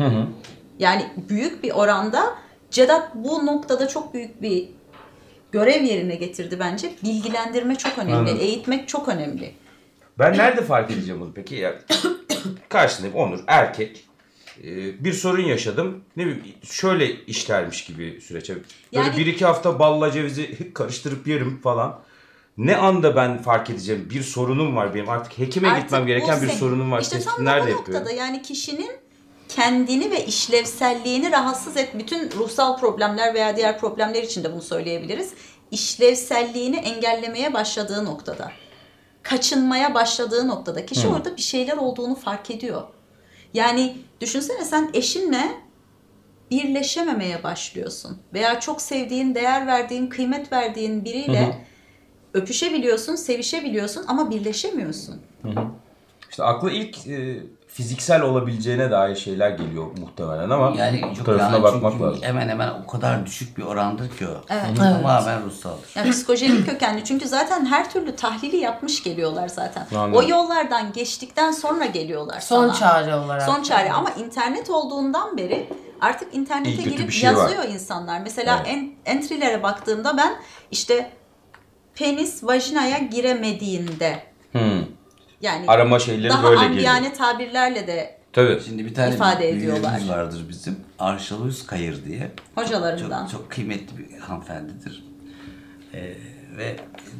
Yani 0.79 1.05
büyük 1.29 1.63
bir 1.63 1.71
oranda 1.71 2.35
Cedat 2.71 3.15
bu 3.15 3.45
noktada 3.45 3.87
çok 3.87 4.13
büyük 4.13 4.41
bir 4.41 4.69
görev 5.51 5.83
yerine 5.83 6.15
getirdi 6.15 6.59
bence. 6.59 6.91
Bilgilendirme 7.03 7.75
çok 7.75 7.97
önemli, 7.97 8.15
Anladım. 8.15 8.37
eğitmek 8.41 8.87
çok 8.87 9.07
önemli. 9.07 9.51
Ben 10.19 10.37
nerede 10.37 10.61
fark 10.61 10.91
edeceğim 10.91 11.21
bunu 11.21 11.33
peki? 11.33 11.55
Ya, 11.55 11.75
karşısındayım 12.69 13.17
Onur 13.17 13.39
erkek. 13.47 14.05
Ee, 14.63 15.03
bir 15.03 15.13
sorun 15.13 15.43
yaşadım. 15.45 16.03
Ne 16.17 16.25
bileyim 16.25 16.43
şöyle 16.63 17.25
işlermiş 17.25 17.83
gibi 17.85 18.21
süreç. 18.21 18.49
Böyle 18.49 18.61
Yani- 18.91 19.17
bir 19.17 19.25
iki 19.25 19.45
hafta 19.45 19.79
balla 19.79 20.11
cevizi 20.11 20.73
karıştırıp 20.73 21.27
yerim 21.27 21.61
falan. 21.61 21.99
Ne 22.57 22.75
anda 22.75 23.15
ben 23.15 23.37
fark 23.37 23.69
edeceğim 23.69 24.07
bir 24.09 24.23
sorunum 24.23 24.75
var 24.75 24.95
benim 24.95 25.09
artık 25.09 25.39
hekime 25.39 25.67
Artık 25.69 25.83
gitmem 25.83 26.07
gereken 26.07 26.41
bir 26.41 26.49
sorunum 26.49 26.91
var. 26.91 27.01
İşte 27.01 27.19
tam 27.19 27.37
da 27.37 27.51
nerede 27.51 27.65
bu 27.65 27.69
yapıyorum? 27.69 27.93
noktada 27.93 28.11
yani 28.11 28.41
kişinin 28.41 28.91
kendini 29.49 30.11
ve 30.11 30.25
işlevselliğini 30.25 31.31
rahatsız 31.31 31.77
et. 31.77 31.89
Bütün 31.99 32.31
ruhsal 32.31 32.79
problemler 32.79 33.33
veya 33.33 33.55
diğer 33.57 33.79
problemler 33.79 34.23
için 34.23 34.43
de 34.43 34.53
bunu 34.53 34.61
söyleyebiliriz. 34.61 35.33
İşlevselliğini 35.71 36.77
engellemeye 36.77 37.53
başladığı 37.53 38.05
noktada. 38.05 38.51
Kaçınmaya 39.23 39.93
başladığı 39.93 40.47
noktada. 40.47 40.85
Kişi 40.85 41.07
orada 41.07 41.37
bir 41.37 41.41
şeyler 41.41 41.77
olduğunu 41.77 42.15
fark 42.15 42.51
ediyor. 42.51 42.81
Yani 43.53 43.97
düşünsene 44.21 44.65
sen 44.65 44.89
eşinle 44.93 45.51
birleşememeye 46.51 47.43
başlıyorsun. 47.43 48.21
Veya 48.33 48.59
çok 48.59 48.81
sevdiğin, 48.81 49.35
değer 49.35 49.67
verdiğin, 49.67 50.07
kıymet 50.07 50.51
verdiğin 50.51 51.05
biriyle 51.05 51.65
öpüşebiliyorsun, 52.33 53.15
sevişebiliyorsun 53.15 54.05
ama 54.07 54.29
birleşemiyorsun. 54.29 55.21
İşte 56.29 56.43
akla 56.43 56.71
ilk 56.71 57.07
e, 57.07 57.37
fiziksel 57.67 58.21
olabileceğine 58.21 58.91
dair 58.91 59.15
şeyler 59.15 59.49
geliyor 59.49 59.85
muhtemelen 60.01 60.49
ama 60.49 60.73
Yani 60.77 61.01
bu 61.11 61.15
çok 61.15 61.25
tarafına 61.25 61.51
yani 61.51 61.63
bakmak 61.63 61.91
çünkü 61.91 62.03
lazım. 62.05 62.21
hemen 62.23 62.49
hemen 62.49 62.69
o 62.83 62.87
kadar 62.87 63.25
düşük 63.25 63.57
bir 63.57 63.63
orandır 63.63 64.09
ki 64.17 64.27
o. 64.27 64.41
Evet. 64.49 64.77
Tamamen 64.77 65.45
ruhsaldır. 65.45 65.89
Yani 65.95 66.11
psikojenik 66.11 66.65
kökenli 66.69 67.03
çünkü 67.03 67.27
zaten 67.27 67.65
her 67.65 67.91
türlü 67.91 68.15
tahlili 68.15 68.57
yapmış 68.57 69.03
geliyorlar 69.03 69.47
zaten. 69.47 69.87
Anladım. 69.95 70.13
O 70.13 70.29
yollardan 70.29 70.93
geçtikten 70.93 71.51
sonra 71.51 71.85
geliyorlar 71.85 72.39
Son 72.39 72.67
sana. 72.67 72.73
çare 72.79 73.15
olarak. 73.15 73.41
Son 73.41 73.63
çare 73.63 73.91
ama 73.91 74.09
internet 74.11 74.69
olduğundan 74.69 75.37
beri 75.37 75.69
artık 76.01 76.35
internete 76.35 76.83
İyi, 76.83 76.89
girip 76.89 77.11
şey 77.11 77.29
var. 77.29 77.33
yazıyor 77.35 77.63
insanlar. 77.63 78.21
Mesela 78.21 78.63
Evet. 78.65 78.67
en, 78.77 78.91
entry'lere 79.15 79.63
baktığımda 79.63 80.17
ben 80.17 80.33
işte 80.71 81.11
penis 81.95 82.43
vajinaya 82.43 82.97
giremediğinde 82.99 84.23
Hmm. 84.51 84.85
yani 85.41 85.65
Arama 85.67 85.99
şeyleri 85.99 86.29
daha 86.29 86.43
böyle 86.43 86.59
ambiyane 86.61 86.99
geliyor. 86.99 87.15
tabirlerle 87.17 87.87
de 87.87 88.21
Tabii. 88.33 88.61
Şimdi 88.65 88.85
bir 88.85 88.93
tane 88.93 89.15
İfade 89.15 89.49
ediyorlar. 89.49 90.01
vardır 90.09 90.45
bizim. 90.49 90.75
Arşaluyuz 90.99 91.65
Kayır 91.65 92.05
diye. 92.05 92.31
hocalarından. 92.55 93.21
Çok, 93.27 93.31
çok 93.31 93.51
kıymetli 93.51 93.97
bir 93.97 94.17
hanımefendidir. 94.17 95.03
Ee, 95.93 96.13
ve 96.57 96.75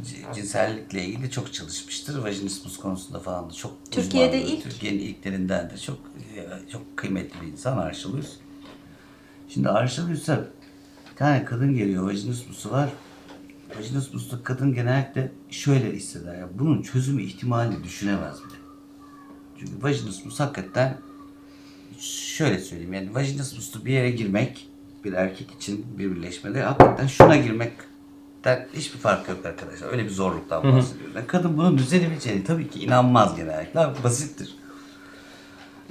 c- 0.05 0.33
cinsellikle 0.35 1.03
ilgili 1.05 1.31
çok 1.31 1.53
çalışmıştır. 1.53 2.17
Vajinismus 2.23 2.77
konusunda 2.77 3.19
falan 3.19 3.49
da 3.49 3.53
çok 3.53 3.91
Türkiye'de 3.91 4.35
uzmandır. 4.37 4.53
ilk- 4.57 4.63
Türkiye'nin 4.63 4.99
ilklerindendir. 4.99 5.77
Çok 5.77 5.97
e, 6.35 6.71
çok 6.71 6.97
kıymetli 6.97 7.41
bir 7.41 7.47
insan 7.47 7.77
Arşaluyuz. 7.77 8.39
Şimdi 9.49 9.69
Arşaluyuz'a 9.69 10.37
bir 11.11 11.15
tane 11.17 11.45
kadın 11.45 11.75
geliyor. 11.75 12.03
Vajinismusu 12.11 12.71
var. 12.71 12.89
Vajinismuslu 13.77 14.43
kadın 14.43 14.73
genellikle 14.73 15.31
şöyle 15.49 15.91
hisseder. 15.93 16.35
Ya, 16.35 16.49
bunun 16.59 16.81
çözümü 16.81 17.21
ihtimalini 17.21 17.83
düşünemez 17.83 18.37
bile. 18.37 18.55
Çünkü 19.59 19.71
vajinismus 19.83 20.39
hakikaten 20.39 20.97
şöyle 21.99 22.59
söyleyeyim 22.59 22.93
yani 22.93 23.15
vajinismuslu 23.15 23.85
bir 23.85 23.91
yere 23.93 24.11
girmek 24.11 24.67
bir 25.03 25.13
erkek 25.13 25.51
için 25.51 25.85
bir 25.97 26.15
birleşmede 26.15 26.63
hakikaten 26.63 27.07
şuna 27.07 27.35
girmekten 27.37 28.67
hiçbir 28.73 28.99
fark 28.99 29.29
yok 29.29 29.45
arkadaşlar. 29.45 29.91
Öyle 29.91 30.05
bir 30.05 30.09
zorluktan 30.09 30.63
bahsediyoruz. 30.63 31.15
Yani 31.15 31.27
kadın 31.27 31.57
bunun 31.57 31.77
düzelebileceğini 31.77 32.43
tabii 32.43 32.69
ki 32.69 32.79
inanmaz 32.79 33.35
genellikle. 33.35 33.79
Basittir. 34.03 34.55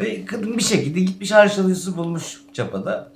Ve 0.00 0.24
kadın 0.24 0.58
bir 0.58 0.62
şekilde 0.62 1.00
gitmiş 1.00 1.32
arşalıyısı 1.32 1.96
bulmuş 1.96 2.40
çapada. 2.52 3.12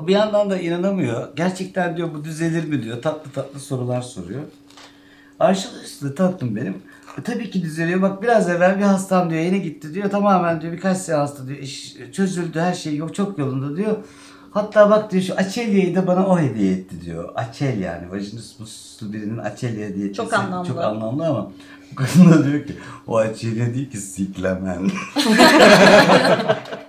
Bir 0.00 0.12
yandan 0.12 0.50
da 0.50 0.58
inanamıyor. 0.58 1.28
Gerçekten 1.36 1.96
diyor 1.96 2.14
bu 2.14 2.24
düzelir 2.24 2.64
mi 2.64 2.82
diyor. 2.82 3.02
Tatlı 3.02 3.30
tatlı 3.30 3.60
sorular 3.60 4.02
soruyor. 4.02 4.42
Arşalıyısı 5.40 6.10
da 6.10 6.14
tatlım 6.14 6.56
benim. 6.56 6.76
E, 7.18 7.22
tabii 7.22 7.50
ki 7.50 7.62
düzeliyor. 7.62 8.02
Bak 8.02 8.22
biraz 8.22 8.48
evvel 8.48 8.78
bir 8.78 8.82
hastam 8.82 9.30
diyor 9.30 9.40
yeni 9.40 9.62
gitti 9.62 9.94
diyor. 9.94 10.10
Tamamen 10.10 10.60
diyor 10.60 10.72
birkaç 10.72 10.98
seansta 10.98 11.48
diyor 11.48 11.58
iş 11.58 11.96
çözüldü 12.12 12.60
her 12.60 12.74
şey 12.74 12.96
yok 12.96 13.14
çok 13.14 13.38
yolunda 13.38 13.76
diyor. 13.76 13.96
Hatta 14.50 14.90
bak 14.90 15.12
diyor 15.12 15.22
şu 15.22 15.34
Açelya'yı 15.34 15.94
da 15.94 16.06
bana 16.06 16.26
o 16.26 16.38
hediye 16.38 16.72
etti 16.72 17.00
diyor. 17.04 17.32
Açel 17.34 17.80
yani 17.80 18.10
vajinismuslu 18.10 19.12
birinin 19.12 19.38
Açelya 19.38 19.88
hediye 19.88 20.04
etmesi 20.04 20.16
Çok 20.16 20.32
anlamlı. 20.32 20.68
Çok 20.68 20.78
anlamlı 20.78 21.26
ama 21.26 21.50
kadın 21.96 22.30
da 22.30 22.46
diyor 22.46 22.66
ki 22.66 22.76
o 23.06 23.16
Açelya 23.16 23.74
değil 23.74 23.90
ki 23.90 23.96
siklemen. 23.96 24.90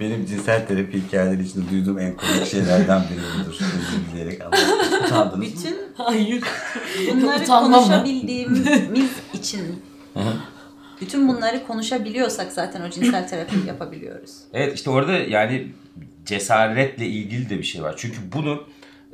Benim 0.00 0.26
cinsel 0.26 0.66
terapi 0.66 1.02
hikayeleri 1.02 1.42
içinde 1.42 1.70
duyduğum 1.70 1.98
en 1.98 2.16
komik 2.16 2.46
şeylerden 2.46 3.02
biri 3.10 3.44
budur. 3.44 3.58
Özür 3.60 4.12
dileyerek 4.12 4.40
anlattım. 4.40 5.04
Utandınız 5.04 5.36
mı? 5.36 5.42
Bütün 5.42 5.76
Hayır. 5.94 6.44
bunları 7.12 7.42
Utanma 7.42 7.68
mı? 7.68 7.74
konuşabildiğimiz 7.76 9.10
için 9.34 9.82
bütün 11.00 11.28
bunları 11.28 11.66
konuşabiliyorsak 11.66 12.52
zaten 12.52 12.80
o 12.80 12.90
cinsel 12.90 13.28
terapi 13.28 13.56
yapabiliyoruz. 13.66 14.30
Evet 14.52 14.74
işte 14.74 14.90
orada 14.90 15.12
yani 15.12 15.72
cesaretle 16.24 17.06
ilgili 17.06 17.50
de 17.50 17.58
bir 17.58 17.62
şey 17.62 17.82
var. 17.82 17.94
Çünkü 17.96 18.18
bunu 18.32 18.64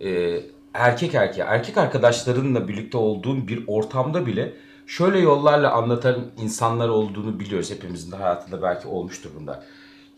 e, 0.04 0.40
erkek 0.74 1.14
erkeğe, 1.14 1.44
erkek 1.44 1.78
arkadaşlarınla 1.78 2.68
birlikte 2.68 2.98
olduğun 2.98 3.48
bir 3.48 3.64
ortamda 3.66 4.26
bile 4.26 4.52
şöyle 4.86 5.18
yollarla 5.18 5.72
anlatan 5.72 6.26
insanlar 6.42 6.88
olduğunu 6.88 7.40
biliyoruz. 7.40 7.70
Hepimizin 7.70 8.12
de 8.12 8.16
hayatında 8.16 8.62
belki 8.62 8.88
olmuştur 8.88 9.30
bunda. 9.40 9.64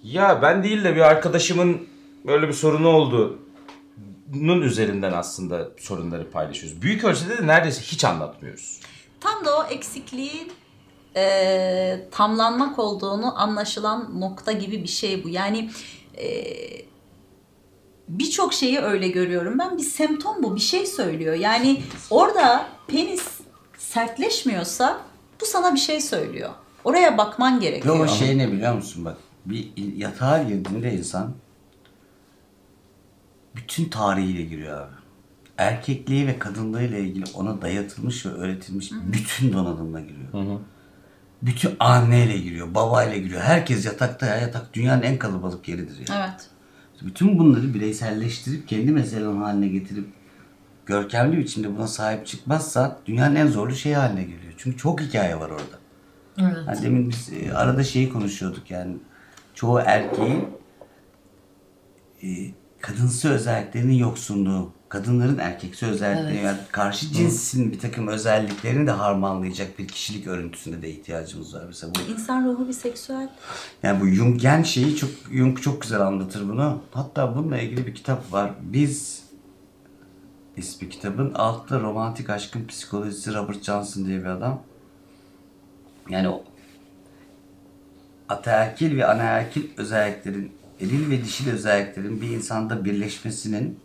Ya 0.03 0.43
ben 0.43 0.63
değil 0.65 0.85
de 0.85 0.97
bir 0.97 1.01
arkadaşımın 1.01 1.89
böyle 2.27 2.49
bir 2.49 2.53
sorunu 2.53 2.89
oldu. 2.89 3.39
Bunun 4.27 4.63
üzerinden 4.63 5.13
aslında 5.13 5.69
sorunları 5.79 6.31
paylaşıyoruz. 6.31 6.83
Büyük 6.83 7.05
ölçüde 7.05 7.39
de 7.39 7.47
neredeyse 7.47 7.81
hiç 7.83 8.05
anlatmıyoruz. 8.05 8.81
Tam 9.21 9.45
da 9.45 9.59
o 9.59 9.65
eksikliğin 9.65 10.53
e, 11.17 12.09
tamlanmak 12.11 12.79
olduğunu 12.79 13.41
anlaşılan 13.41 14.21
nokta 14.21 14.53
gibi 14.53 14.83
bir 14.83 14.89
şey 14.89 15.25
bu. 15.25 15.29
Yani 15.29 15.71
e, 16.19 16.45
birçok 18.09 18.55
şeyi 18.55 18.81
öyle 18.81 19.09
görüyorum 19.09 19.59
ben. 19.59 19.79
Bir 19.79 19.83
semptom 19.83 20.43
bu, 20.43 20.57
bir 20.57 20.61
şey 20.61 20.87
söylüyor. 20.87 21.35
Yani 21.35 21.83
orada 22.11 22.67
penis 22.87 23.25
sertleşmiyorsa 23.79 25.01
bu 25.41 25.47
sana 25.47 25.75
bir 25.75 25.81
şey 25.81 26.01
söylüyor. 26.01 26.51
Oraya 26.85 27.19
bakman 27.19 27.61
Ve 27.61 27.65
gerekiyor. 27.65 28.01
o 28.01 28.09
şey 28.09 28.39
ne 28.39 28.53
biliyor 28.53 28.75
musun 28.75 29.05
bak. 29.05 29.17
Bir 29.49 29.73
yatağa 29.97 30.43
girdiğinde 30.43 30.95
insan 30.95 31.35
bütün 33.57 33.85
tarihiyle 33.85 34.43
giriyor 34.43 34.81
abi. 34.81 34.93
Erkekliği 35.59 36.27
ve 36.27 36.39
kadınlığıyla 36.39 36.99
ilgili 36.99 37.25
ona 37.35 37.63
dayatılmış 37.63 38.27
ve 38.27 38.31
öğretilmiş 38.31 38.93
bütün 39.13 39.53
donanımla 39.53 40.01
giriyor. 40.01 40.61
Bütün 41.43 41.77
anneyle 41.81 42.39
giriyor, 42.39 42.75
babayla 42.75 43.17
giriyor. 43.17 43.41
Herkes 43.41 43.87
yatakta 43.87 44.27
ya 44.27 44.37
yatak 44.37 44.75
dünyanın 44.75 45.03
en 45.03 45.19
kalabalık 45.19 45.69
yeridir 45.69 46.09
ya. 46.09 46.29
Evet. 46.29 46.51
Bütün 47.03 47.39
bunları 47.39 47.75
bireyselleştirip 47.75 48.69
kendi 48.69 48.93
meselen 48.93 49.37
haline 49.37 49.69
getirip 49.69 50.07
görkemli 50.87 51.39
biçimde 51.39 51.77
buna 51.77 51.87
sahip 51.87 52.27
çıkmazsa 52.27 53.01
dünyanın 53.07 53.35
en 53.35 53.47
zorlu 53.47 53.75
şeyi 53.75 53.97
haline 53.97 54.23
geliyor. 54.23 54.53
Çünkü 54.57 54.77
çok 54.77 55.01
hikaye 55.01 55.41
var 55.41 55.51
orada. 55.51 55.79
Evet. 56.39 56.67
Hani 56.67 56.83
demin 56.83 57.11
biz 57.11 57.33
e, 57.33 57.55
arada 57.55 57.85
şeyi 57.85 58.09
konuşuyorduk 58.09 58.71
yani 58.71 58.97
çoğu 59.59 59.79
erkeğin 59.79 60.45
e, 62.23 62.27
kadınsı 62.81 63.29
özelliklerinin 63.31 63.95
yoksunluğu, 63.95 64.73
kadınların 64.89 65.39
erkeksi 65.39 65.87
özellikleri 65.87 66.35
Evet. 66.35 66.45
yani 66.45 66.59
karşı 66.73 67.13
cinsin 67.13 67.73
bir 67.73 67.79
takım 67.79 68.09
özelliklerini 68.09 68.87
de 68.87 68.91
harmanlayacak 68.91 69.79
bir 69.79 69.89
kişilik 69.89 70.27
örüntüsüne 70.27 70.83
de 70.83 70.91
ihtiyacımız 70.91 71.55
var. 71.55 71.63
Mesela 71.67 71.93
bu 71.95 72.13
İnsan 72.13 72.45
ruhu 72.47 72.69
bir 72.69 72.73
seksüel. 72.73 73.29
yani 73.83 74.01
bu 74.01 74.07
Junggen 74.07 74.63
şeyi 74.63 74.97
çok 74.97 75.11
Jung 75.33 75.61
çok 75.61 75.83
güzel 75.83 76.01
anlatır 76.01 76.49
bunu. 76.49 76.83
Hatta 76.93 77.37
bununla 77.37 77.59
ilgili 77.59 77.87
bir 77.87 77.95
kitap 77.95 78.33
var. 78.33 78.53
Biz 78.63 79.23
ismi 80.57 80.89
kitabın 80.89 81.35
altta 81.35 81.81
romantik 81.81 82.31
aşkın 82.31 82.67
psikolojisi 82.67 83.35
Robert 83.35 83.63
Johnson 83.63 84.07
diye 84.07 84.19
bir 84.21 84.27
adam. 84.27 84.63
Yani 86.11 86.29
o 86.29 86.45
ataerkil 88.29 88.97
ve 88.97 89.07
anaerkil 89.07 89.69
özelliklerin, 89.77 90.53
eril 90.81 91.11
ve 91.11 91.25
dişil 91.25 91.51
özelliklerin 91.51 92.21
bir 92.21 92.29
insanda 92.29 92.85
birleşmesinin 92.85 93.81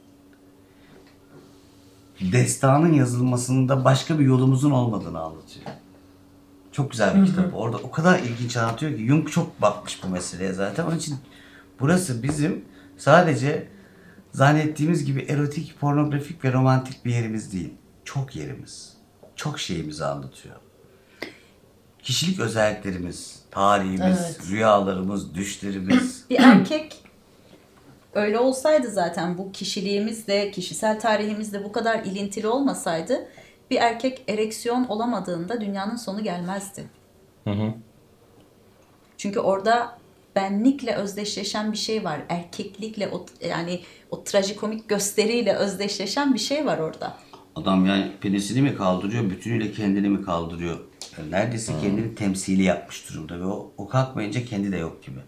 destanın 2.21 2.93
yazılmasında 2.93 3.85
başka 3.85 4.19
bir 4.19 4.25
yolumuzun 4.25 4.71
olmadığını 4.71 5.19
anlatıyor. 5.19 5.65
Çok 6.71 6.91
güzel 6.91 7.21
bir 7.21 7.25
kitap. 7.25 7.53
Orada 7.53 7.77
o 7.77 7.91
kadar 7.91 8.19
ilginç 8.19 8.57
anlatıyor 8.57 8.97
ki 8.97 9.07
Jung 9.07 9.29
çok 9.29 9.61
bakmış 9.61 10.03
bu 10.03 10.07
meseleye 10.07 10.53
zaten. 10.53 10.85
Onun 10.85 10.97
için 10.97 11.17
Burası 11.79 12.23
bizim 12.23 12.65
sadece 12.97 13.67
zannettiğimiz 14.31 15.05
gibi 15.05 15.21
erotik, 15.21 15.79
pornografik 15.79 16.45
ve 16.45 16.53
romantik 16.53 17.05
bir 17.05 17.13
yerimiz 17.13 17.53
değil. 17.53 17.73
Çok 18.05 18.35
yerimiz. 18.35 18.93
Çok 19.35 19.59
şeyimizi 19.59 20.05
anlatıyor. 20.05 20.55
Kişilik 21.99 22.39
özelliklerimiz, 22.39 23.42
tarihimiz, 23.53 24.01
Evet. 24.01 24.39
rüyalarımız, 24.51 25.35
düşlerimiz. 25.35 26.25
Bir 26.29 26.39
erkek 26.39 26.95
öyle 28.13 28.39
olsaydı 28.39 28.87
zaten 28.91 29.37
bu 29.37 29.51
kişiliğimizle, 29.51 30.51
kişisel 30.51 30.99
tarihimizle 30.99 31.63
bu 31.63 31.71
kadar 31.71 32.03
ilintili 32.03 32.47
olmasaydı 32.47 33.27
bir 33.71 33.77
erkek 33.77 34.23
ereksiyon 34.27 34.83
olamadığında 34.83 35.61
dünyanın 35.61 35.95
sonu 35.95 36.23
gelmezdi. 36.23 36.83
Çünkü 39.17 39.39
orada 39.39 39.97
benlikle 40.35 40.95
özdeşleşen 40.95 41.71
bir 41.71 41.77
şey 41.77 42.03
var. 42.03 42.19
Erkeklikle 42.29 43.07
o, 43.07 43.25
yani 43.49 43.79
o 44.11 44.23
trajikomik 44.23 44.89
gösteriyle 44.89 45.53
özdeşleşen 45.55 46.33
bir 46.33 46.39
şey 46.39 46.65
var 46.65 46.77
orada. 46.77 47.17
Adam 47.55 47.85
yani 47.85 48.11
penisini 48.21 48.61
mi 48.61 48.75
kaldırıyor, 48.75 49.29
bütünüyle 49.29 49.71
kendini 49.71 50.09
mi 50.09 50.21
kaldırıyor? 50.25 50.79
Yani 51.17 51.31
neredeyse 51.31 51.73
kendini 51.81 52.15
temsili 52.15 52.63
yapmış 52.63 53.09
durumda 53.09 53.39
ve 53.39 53.45
o, 53.45 53.73
o 53.77 53.87
kalkmayınca 53.87 54.45
kendi 54.45 54.71
de 54.71 54.77
yok 54.77 55.03
gibi. 55.03 55.19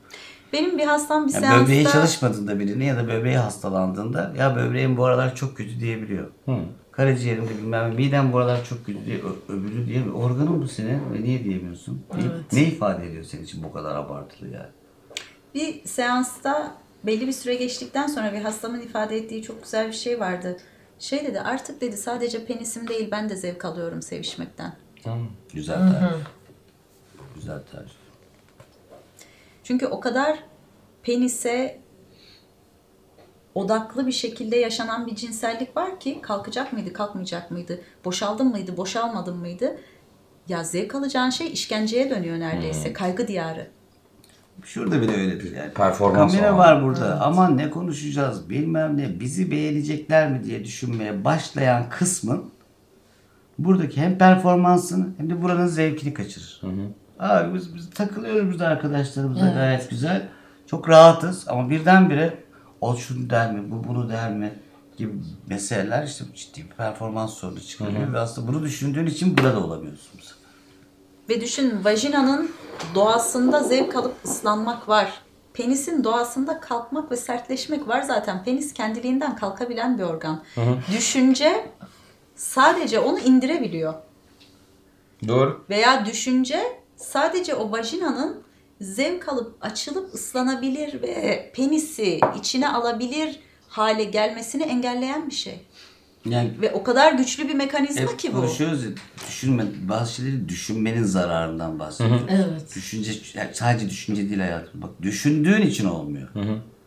Benim 0.54 0.78
bir 0.78 0.86
hastam 0.86 1.28
bir 1.28 1.34
Yani 1.34 1.46
seansta... 1.46 1.64
böbreği 1.64 1.84
çalışmadığında 1.84 2.60
birine 2.60 2.86
ya 2.86 2.98
da 2.98 3.08
böbreği 3.08 3.38
hastalandığında 3.38 4.34
ya 4.38 4.56
böbreğim 4.56 4.98
bu 4.98 5.06
aralar 5.06 5.36
çok 5.36 5.58
kötü 5.58 5.80
diyebiliyor. 5.80 6.32
Karaciğerimde 6.92 7.58
bilmem 7.58 7.96
midem 7.96 8.34
bu 8.34 8.38
aralar 8.38 8.66
çok 8.66 8.86
kötü 8.86 9.06
diye 9.06 9.20
öbürü 9.50 9.86
diye 9.86 10.12
organın 10.12 10.62
bu 10.62 10.68
senin 10.68 11.14
ve 11.14 11.24
niye 11.24 11.44
diyemiyorsun? 11.44 12.06
Ne, 12.16 12.60
ne 12.60 12.68
ifade 12.68 13.08
ediyor 13.08 13.24
senin 13.24 13.44
için 13.44 13.64
bu 13.64 13.74
kadar 13.74 13.96
abartılı 13.96 14.50
yani? 14.50 14.70
Bir 15.54 15.86
seansta 15.86 16.76
belli 17.04 17.28
bir 17.28 17.32
süre 17.32 17.56
geçtikten 17.56 18.08
sonra 18.08 18.34
bir 18.34 18.42
hastamın 18.42 18.82
ifade 18.82 19.18
ettiği 19.18 19.44
çok 19.44 19.64
güzel 19.64 19.88
bir 19.88 19.94
şey 19.94 20.20
vardı. 20.20 20.58
Şey 21.00 21.26
dedi 21.26 21.42
artık 21.42 21.82
dedi 21.82 21.98
sadece 21.98 22.46
penisim 22.46 22.88
değil 22.88 23.08
ben 23.12 23.30
de 23.30 23.36
zevk 23.36 23.66
alıyorum 23.66 24.02
sevişmekten. 24.02 24.74
Güzel 25.54 25.78
tarif. 25.78 26.28
Güzel 27.36 27.60
tarif. 27.72 27.92
Çünkü 29.64 29.88
o 29.88 30.00
kadar 30.00 30.40
penise 31.04 31.80
odaklı 33.56 34.08
bir 34.08 34.12
şekilde 34.12 34.56
yaşanan 34.56 35.08
bir 35.08 35.16
cinsellik 35.16 35.78
var 35.78 36.00
ki 36.00 36.22
kalkacak 36.22 36.74
mıydı, 36.74 36.94
kalkmayacak 36.94 37.52
mıydı, 37.52 37.82
boşaldın 38.06 38.48
mıydı, 38.48 38.78
boşalmadın 38.78 39.38
mıydı? 39.38 39.78
Ya 40.48 40.64
zevk 40.64 40.96
alacağın 40.96 41.30
şey 41.30 41.54
işkenceye 41.54 42.10
dönüyor 42.10 42.40
neredeyse, 42.40 42.94
kaygı 42.94 43.28
diyarı. 43.28 43.68
Şurada 44.64 45.02
bile 45.02 45.16
öyledir 45.16 45.56
yani. 45.56 45.74
Performans 45.74 46.32
Kamera 46.36 46.58
var 46.58 46.84
burada. 46.84 47.22
Aman 47.22 47.58
ne 47.58 47.70
konuşacağız 47.70 48.50
bilmem 48.50 48.98
ne. 48.98 49.20
Bizi 49.20 49.52
beğenecekler 49.52 50.32
mi 50.32 50.44
diye 50.44 50.64
düşünmeye 50.64 51.26
başlayan 51.26 51.90
kısmın 51.90 52.52
buradaki 53.58 54.02
hem 54.02 54.18
performansını 54.18 55.08
hem 55.18 55.30
de 55.30 55.42
buranın 55.42 55.68
zevkini 55.68 56.14
kaçırır. 56.14 56.62
Abi 57.20 57.54
biz, 57.54 57.76
biz 57.76 57.90
takılıyoruz 57.90 58.52
burada 58.52 58.68
arkadaşlarımızla 58.68 59.50
gayet 59.50 59.90
güzel. 59.90 60.28
Çok 60.68 60.90
rahatız 60.90 61.48
ama 61.48 61.70
birdenbire 61.70 62.44
o 62.82 62.96
şunu 62.96 63.30
der 63.30 63.52
mi, 63.52 63.72
bu 63.72 63.88
bunu 63.88 64.10
der 64.10 64.34
mi 64.34 64.54
gibi 64.98 65.14
meseleler 65.48 66.04
işte 66.04 66.26
ciddi 66.36 66.64
bir 66.64 66.76
performans 66.76 67.34
sorunu 67.34 67.62
çıkarıyor. 67.62 68.14
Ve 68.14 68.20
aslında 68.20 68.48
bunu 68.48 68.64
düşündüğün 68.64 69.06
için 69.06 69.38
burada 69.38 69.64
olamıyorsunuz. 69.64 70.36
Ve 71.30 71.42
düşün 71.42 71.84
vajinanın 71.84 72.52
doğasında 72.96 73.64
zevk 73.64 73.96
alıp 73.96 74.16
ıslanmak 74.26 74.90
var. 74.90 75.14
Penisin 75.54 76.04
doğasında 76.04 76.60
kalkmak 76.60 77.12
ve 77.12 77.18
sertleşmek 77.18 77.88
var 77.88 78.02
zaten. 78.02 78.44
Penis 78.44 78.74
kendiliğinden 78.74 79.36
kalkabilen 79.36 79.98
bir 79.98 80.04
organ. 80.04 80.44
Düşünce 80.98 81.70
sadece 82.36 83.00
onu 83.00 83.20
indirebiliyor. 83.20 83.94
Doğru. 85.28 85.66
Veya 85.70 86.06
düşünce 86.06 86.64
sadece 86.96 87.56
o 87.56 87.72
vajinanın 87.72 88.44
zevk 88.82 89.30
alıp 89.30 89.56
açılıp 89.62 90.14
ıslanabilir 90.14 91.02
ve 91.02 91.52
penisi 91.56 92.20
içine 92.40 92.70
alabilir 92.70 93.40
hale 93.68 94.04
gelmesini 94.04 94.64
engelleyen 94.64 95.30
bir 95.30 95.36
şey. 95.36 95.60
Yani 96.26 96.52
Ve 96.62 96.72
o 96.72 96.84
kadar 96.84 97.14
güçlü 97.14 97.48
bir 97.48 97.54
mekanizma 97.54 98.02
hep 98.02 98.20
ki 98.20 98.34
bu. 98.34 98.38
konuşuyoruz 98.38 98.84
ya, 98.84 98.90
düşünme, 99.28 99.66
bazı 99.90 100.14
şeyleri 100.14 100.50
düşünmenin 100.50 101.04
zararından 101.04 101.80
bahsediyoruz. 101.80 102.22
Evet. 102.30 102.76
Düşünce 102.76 103.12
yani 103.34 103.50
sadece 103.54 103.90
düşünce 103.90 104.30
değil 104.30 104.40
hayatım. 104.40 104.82
Bak 104.82 104.90
düşündüğün 105.02 105.62
için 105.62 105.86
olmuyor. 105.86 106.28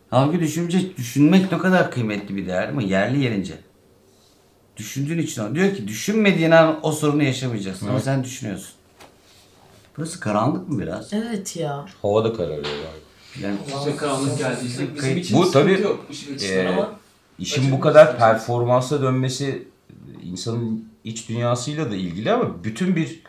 Halbuki 0.09 0.39
düşünce 0.39 0.95
düşünmek 0.97 1.51
ne 1.51 1.57
kadar 1.57 1.91
kıymetli 1.91 2.35
bir 2.35 2.47
değer 2.47 2.69
ama 2.69 2.81
yerli 2.81 3.23
yerince. 3.23 3.53
Düşündüğün 4.79 5.17
için. 5.17 5.55
Diyor 5.55 5.75
ki 5.75 5.87
düşünmediğin 5.87 6.51
an 6.51 6.79
o 6.83 6.91
sorunu 6.91 7.23
yaşamayacaksın 7.23 7.87
ama 7.87 7.99
sen 7.99 8.23
düşünüyorsun. 8.23 8.73
Burası 9.97 10.19
karanlık 10.19 10.69
mı 10.69 10.79
biraz? 10.79 11.13
Evet 11.13 11.55
ya. 11.55 11.85
Havada 12.01 12.33
kararıyor 12.33 12.59
abi. 12.59 13.43
Yani 13.43 13.57
Size 13.77 13.95
karanlık 13.95 14.37
geldiyse 14.37 14.95
bizim 14.95 15.17
için 15.17 15.37
Bu 15.37 15.51
tabii, 15.51 15.81
yok 15.81 16.05
Ee, 16.41 16.67
ama 16.67 16.99
işin 17.39 17.71
bu 17.71 17.79
kadar 17.79 18.17
performansa 18.17 19.01
dönmesi 19.01 19.67
insanın 20.23 20.89
iç 21.03 21.29
dünyasıyla 21.29 21.91
da 21.91 21.95
ilgili 21.95 22.31
ama 22.31 22.63
bütün 22.63 22.95
bir 22.95 23.21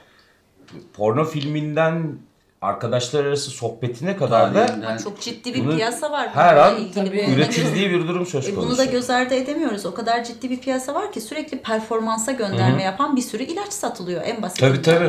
porno 0.92 1.24
filminden 1.24 2.18
arkadaşlar 2.62 3.25
arası 3.25 3.51
sohbetine 3.51 4.16
kadar 4.16 4.55
da 4.55 4.66
tarihinden- 4.66 4.99
Çok 5.05 5.20
ciddi 5.20 5.55
bir 5.55 5.64
Bunu 5.64 5.77
piyasa 5.77 6.11
var. 6.12 6.29
her 6.35 6.57
an 6.57 6.75
tabii 6.94 7.27
üretildiği 7.35 7.90
bir 7.90 8.09
durum 8.09 8.27
söz 8.27 8.49
E 8.49 8.55
konusu. 8.55 8.68
bunu 8.70 8.79
da 8.79 8.85
göz 8.85 9.11
ardı 9.11 9.35
edemiyoruz. 9.35 9.87
O 9.87 9.94
kadar 9.94 10.25
ciddi 10.25 10.51
bir 10.51 10.61
piyasa 10.61 10.94
var 10.94 11.12
ki 11.12 11.20
sürekli 11.20 11.59
performansa 11.59 12.33
gönderme 12.33 12.83
yapan 12.83 13.16
bir 13.16 13.23
sürü 13.23 13.42
ilaç 13.42 13.73
satılıyor 13.73 14.23
en 14.25 14.42
basit. 14.42 14.61
Tabii 14.61 14.83
tabii. 14.83 15.05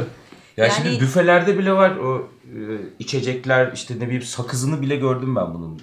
Ya 0.57 0.65
Yani- 0.65 0.73
şimdi 0.73 0.99
büfelerde 1.01 1.57
bile 1.57 1.73
var 1.73 1.95
o 1.95 2.27
e, 2.45 2.57
içecekler 2.99 3.71
işte 3.73 3.95
ne 3.95 4.01
bileyim 4.01 4.21
sakızını 4.21 4.81
bile 4.81 4.95
gördüm 4.95 5.35
ben 5.35 5.53
bunun 5.53 5.81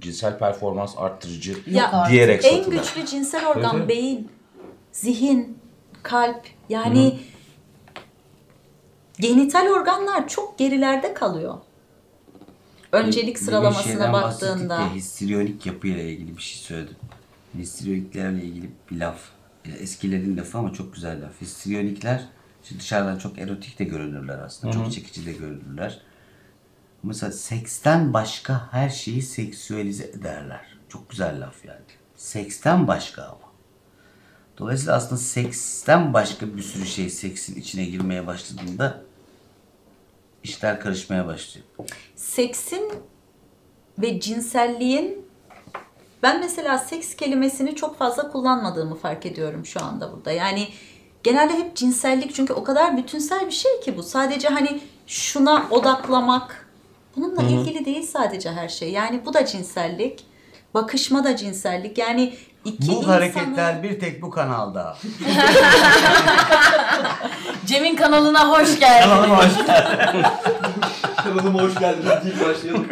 cinsel 0.00 0.38
performans 0.38 0.94
arttırıcı 0.98 1.56
Ya 1.66 2.06
diyerek 2.10 2.44
en 2.44 2.56
satılan. 2.58 2.78
güçlü 2.82 3.06
cinsel 3.06 3.46
organ 3.46 3.76
Evet, 3.76 3.88
beyin, 3.88 4.28
zihin, 4.92 5.58
kalp. 6.02 6.40
Yani 6.68 7.18
genital 9.18 9.66
organlar 9.68 10.28
çok 10.28 10.58
gerilerde 10.58 11.14
kalıyor. 11.14 11.54
Öncelik 12.92 13.38
sıralamasına 13.38 14.12
baktığında. 14.12 14.74
ya, 14.74 14.94
histriyonik 14.94 15.66
yapıyla 15.66 16.02
ilgili 16.02 16.36
bir 16.36 16.42
şey 16.42 16.58
söyledim. 16.62 16.96
Histriyoniklerle 17.58 18.44
ilgili 18.44 18.70
bir 18.90 18.96
laf. 18.96 19.20
Ya 19.68 19.76
Eskilerin 19.76 20.36
lafı 20.36 20.58
ama 20.58 20.72
çok 20.72 20.94
güzel 20.94 21.22
laf. 21.22 21.40
Histriyonikler 21.40 22.24
şimdi 22.62 22.80
dışarıdan 22.80 23.18
çok 23.18 23.38
erotik 23.38 23.78
de 23.78 23.84
görünürler 23.84 24.38
aslında. 24.38 24.72
Çok 24.72 24.92
çekici 24.92 25.26
de 25.26 25.32
görünürler. 25.32 26.00
Mesela 27.02 27.32
seksten 27.32 28.14
başka 28.14 28.68
her 28.72 28.88
şeyi 28.88 29.22
seksüelize 29.22 30.04
ederler. 30.04 30.60
Çok 30.88 31.10
güzel 31.10 31.40
laf 31.40 31.64
yani. 31.64 31.80
Seksten 32.16 32.88
başka 32.88 33.22
ama. 33.22 33.46
Dolayısıyla 34.58 34.94
aslında 34.94 35.20
seksten 35.20 36.14
başka 36.14 36.56
bir 36.56 36.62
sürü 36.62 36.86
şey 36.86 37.10
seksin 37.10 37.60
içine 37.60 37.84
girmeye 37.84 38.26
başladığında 38.26 39.02
işler 40.48 40.80
karışmaya 40.80 41.26
başlıyor. 41.26 41.66
seksin 42.16 42.92
ve 43.98 44.20
cinselliğin 44.20 45.26
ben 46.22 46.40
mesela 46.40 46.78
seks 46.78 47.16
kelimesini 47.16 47.74
çok 47.74 47.98
fazla 47.98 48.32
kullanmadığımı 48.32 48.94
fark 48.94 49.26
ediyorum 49.26 49.66
şu 49.66 49.84
anda 49.84 50.12
burada. 50.12 50.32
Yani 50.32 50.68
genelde 51.22 51.52
hep 51.52 51.76
cinsellik 51.76 52.34
çünkü 52.34 52.52
o 52.52 52.64
kadar 52.64 52.96
bütünsel 52.96 53.46
bir 53.46 53.52
şey 53.52 53.80
ki 53.80 53.96
bu. 53.96 54.02
Sadece 54.02 54.48
hani 54.48 54.80
şuna 55.06 55.66
odaklamak 55.70 56.68
bununla 57.16 57.42
ilgili 57.42 57.84
değil 57.84 58.02
sadece 58.02 58.50
her 58.50 58.68
şey. 58.68 58.92
Yani 58.92 59.26
bu 59.26 59.34
da 59.34 59.46
cinsellik. 59.46 60.26
Bakışma 60.74 61.24
da 61.24 61.36
cinsellik. 61.36 61.98
Yani 61.98 62.34
iki 62.66 62.88
Bu 62.88 62.92
insanın- 62.92 63.08
hareketler 63.12 63.82
bir 63.82 64.00
tek 64.00 64.22
bu 64.22 64.30
kanalda. 64.30 64.96
Cem'in 67.66 67.96
kanalına 67.96 68.48
hoş 68.48 68.80
geldin. 68.80 69.10
kanalıma 71.16 71.62
hoş 71.62 71.74
geldiniz 71.74 72.06
deyip 72.24 72.48
başlayalım. 72.48 72.86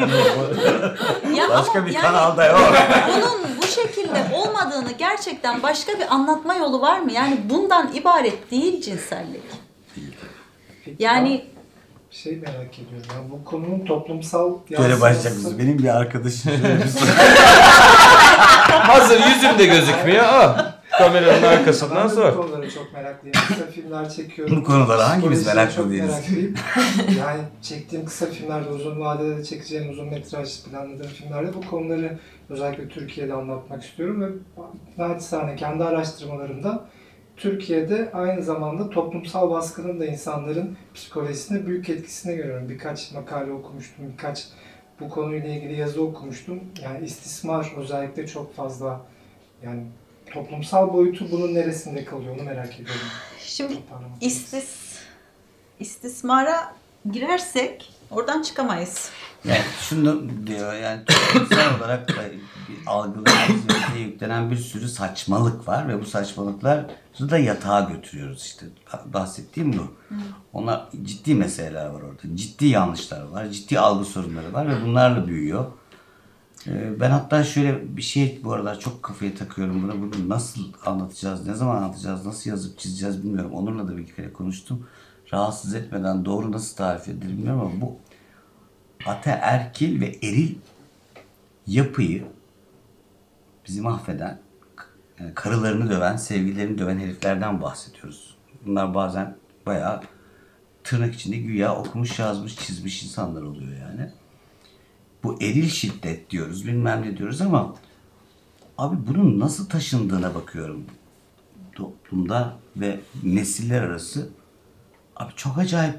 Ya 1.37 1.49
Başka 1.49 1.87
bir 1.87 1.93
yani- 1.93 2.03
kanalda 2.07 2.47
yok. 2.47 2.61
bunun 3.17 3.41
bu 3.63 3.67
şekilde 3.67 4.27
olmadığını 4.35 4.93
gerçekten 4.99 5.63
başka 5.63 5.93
bir 5.93 6.15
anlatma 6.15 6.55
yolu 6.55 6.81
var 6.81 6.99
mı? 7.01 7.13
Yani 7.13 7.39
bundan 7.51 7.91
ibaret 7.95 8.51
değil 8.51 8.83
cinsellik. 8.83 9.43
Peki 10.85 10.97
Yani 11.03 11.45
ben 11.49 11.55
şey 12.17 12.37
merak 12.37 12.79
ediyorum 12.79 13.07
ya 13.11 13.31
bu 13.31 13.45
konunun 13.45 13.85
toplumsal 13.87 14.55
Böyle 14.79 15.01
başlayacak? 15.01 15.59
Benim 15.59 15.79
bir 15.79 15.97
arkadaşım 15.97 16.53
bir. 16.53 16.59
Hazır 18.85 19.21
yüzüm 19.21 19.59
de 19.59 19.67
gözükmüyor. 19.67 20.25
Ah. 20.27 20.73
kameranın 20.99 21.43
arkasından 21.43 22.09
de 22.09 22.11
bu 22.11 22.15
sor. 22.15 22.35
konulara 22.37 22.71
çok 22.71 22.93
meraklıyım. 22.93 23.35
Kısa 23.49 23.67
filmler 23.67 24.11
çekiyorum. 24.11 24.57
Bu 24.57 24.65
konulara 24.65 25.09
hangimiz 25.11 25.47
meraklı 25.47 25.75
çok 25.77 25.91
değiliz? 25.91 26.11
meraklıyım. 26.11 26.55
yani 27.19 27.41
çektiğim 27.63 28.05
kısa 28.05 28.27
filmlerde, 28.27 28.69
uzun 28.69 29.01
vadede 29.01 29.39
de 29.39 29.45
çekeceğim 29.45 29.91
uzun 29.91 30.09
metraj 30.09 30.63
planladığım 30.65 31.07
filmlerde 31.07 31.55
bu 31.55 31.71
konuları 31.71 32.19
özellikle 32.51 32.89
Türkiye'de 32.89 33.35
anlatmak 33.35 33.83
istiyorum 33.85 34.23
ve 34.23 34.29
naçizane 34.99 35.57
kendi 35.57 35.85
araştırmalarımda 35.85 36.85
Türkiye'de 37.37 38.11
aynı 38.13 38.43
zamanda 38.43 38.91
toplumsal 38.91 39.51
baskının 39.51 40.01
da 40.01 40.07
insanların 40.07 40.77
psikolojisine 40.95 41.67
büyük 41.67 41.89
etkisini 41.91 42.37
görüyorum. 42.37 42.69
Birkaç 42.69 43.13
makale 43.13 43.53
okumuştum, 43.53 44.13
birkaç 44.13 44.49
bu 45.01 45.09
konuyla 45.09 45.49
ilgili 45.49 45.81
yazı 45.81 46.03
okumuştum. 46.03 46.61
Yani 46.83 47.07
istismar 47.07 47.73
özellikle 47.77 48.27
çok 48.27 48.55
fazla 48.55 49.01
yani 49.63 49.83
toplumsal 50.33 50.93
boyutu 50.93 51.31
bunun 51.31 51.55
neresinde 51.55 52.05
kalıyor 52.05 52.35
onu 52.35 52.43
merak 52.43 52.75
ediyorum. 52.75 53.07
Şimdi 53.39 53.75
istis 54.21 54.99
istismara 55.81 56.75
girersek 57.13 57.94
oradan 58.11 58.43
çıkamayız. 58.43 59.11
Yani 59.45 59.65
şunu 59.81 60.23
diyor 60.47 60.75
yani 60.75 61.01
toplumsal 61.05 61.79
olarak 61.79 62.09
da 62.09 62.23
algılarımızda 62.87 63.99
yüklenen 63.99 64.51
bir 64.51 64.57
sürü 64.57 64.89
saçmalık 64.89 65.69
var 65.69 65.89
ve 65.89 66.01
bu 66.01 66.05
saçmalıkları 66.05 66.91
da 67.21 67.39
yatağa 67.39 67.81
götürüyoruz 67.81 68.43
işte. 68.43 68.67
Bahsettiğim 69.07 69.73
bu. 69.73 69.95
Onlar 70.53 70.89
ciddi 71.03 71.35
meseleler 71.35 71.87
var 71.87 72.01
orada. 72.03 72.37
Ciddi 72.37 72.67
yanlışlar 72.67 73.23
var. 73.23 73.47
Ciddi 73.47 73.79
algı 73.79 74.05
sorunları 74.05 74.53
var 74.53 74.69
ve 74.69 74.83
bunlarla 74.87 75.27
büyüyor. 75.27 75.65
Ee, 76.67 77.01
Ben 77.01 77.11
hatta 77.11 77.45
şöyle 77.45 77.97
bir 77.97 78.03
şey 78.03 78.41
bu 78.45 78.53
aralar 78.53 78.81
çok 78.81 79.03
kafaya 79.03 79.35
takıyorum 79.35 79.83
buna. 79.83 79.93
Bunu 80.01 80.29
nasıl 80.29 80.61
anlatacağız, 80.87 81.47
ne 81.47 81.55
zaman 81.55 81.77
anlatacağız, 81.77 82.27
nasıl 82.27 82.51
yazıp 82.51 82.79
çizeceğiz 82.79 83.25
bilmiyorum. 83.25 83.53
Onur'la 83.53 83.89
da 83.89 83.97
bir 83.97 84.07
kere 84.07 84.33
konuştum. 84.33 84.87
Rahatsız 85.35 85.75
etmeden 85.75 86.25
doğru 86.25 86.53
nasıl 86.53 86.77
tarif 86.77 87.09
edilir 87.09 87.33
bilmiyorum 87.33 87.61
ama 87.61 87.81
bu 87.81 87.97
ataerkil 89.07 90.01
ve 90.01 90.07
eril 90.07 90.55
yapıyı 91.67 92.25
bizi 93.69 93.81
mahveden, 93.81 94.39
yani 95.21 95.35
karılarını 95.35 95.91
döven, 95.91 96.17
sevgililerini 96.17 96.79
döven 96.79 96.99
heriflerden 96.99 97.63
bahsediyoruz. 97.63 98.37
Bunlar 98.67 98.95
bazen 98.95 99.37
bayağı 99.67 100.01
tırnak 100.85 101.15
içinde 101.15 101.37
güya 101.37 101.77
okumuş, 101.77 102.19
yazmış, 102.19 102.57
çizmiş 102.57 103.03
insanlar 103.03 103.43
oluyor 103.43 103.73
yani. 103.73 104.11
Bu 105.23 105.43
eril 105.43 105.69
şiddet 105.69 106.31
diyoruz, 106.31 106.67
bilmem 106.67 107.03
ne 107.03 107.17
diyoruz 107.17 107.41
ama 107.41 107.75
abi 108.79 108.97
bunun 109.07 109.41
nasıl 109.41 109.69
taşındığına 109.69 110.35
bakıyorum 110.35 110.85
toplumda 111.73 112.57
ve 112.77 113.01
nesiller 113.23 113.83
arası. 113.83 114.31
Abi 115.17 115.33
çok 115.37 115.59
acayip 115.59 115.95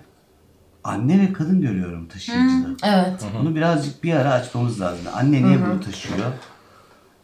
anne 0.84 1.22
ve 1.22 1.34
kadın 1.34 1.62
görüyorum 1.62 2.08
taşıyıcıda. 2.08 2.68
Evet. 2.84 3.26
Bunu 3.40 3.56
birazcık 3.56 4.04
bir 4.04 4.14
ara 4.14 4.32
açmamız 4.34 4.82
lazım. 4.82 5.06
Anne 5.16 5.44
niye 5.44 5.58
bunu 5.66 5.82
taşıyor? 5.82 6.20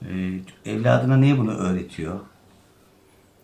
Ee, 0.06 0.40
evladına 0.66 1.18
niye 1.18 1.38
bunu 1.38 1.52
öğretiyor? 1.58 2.20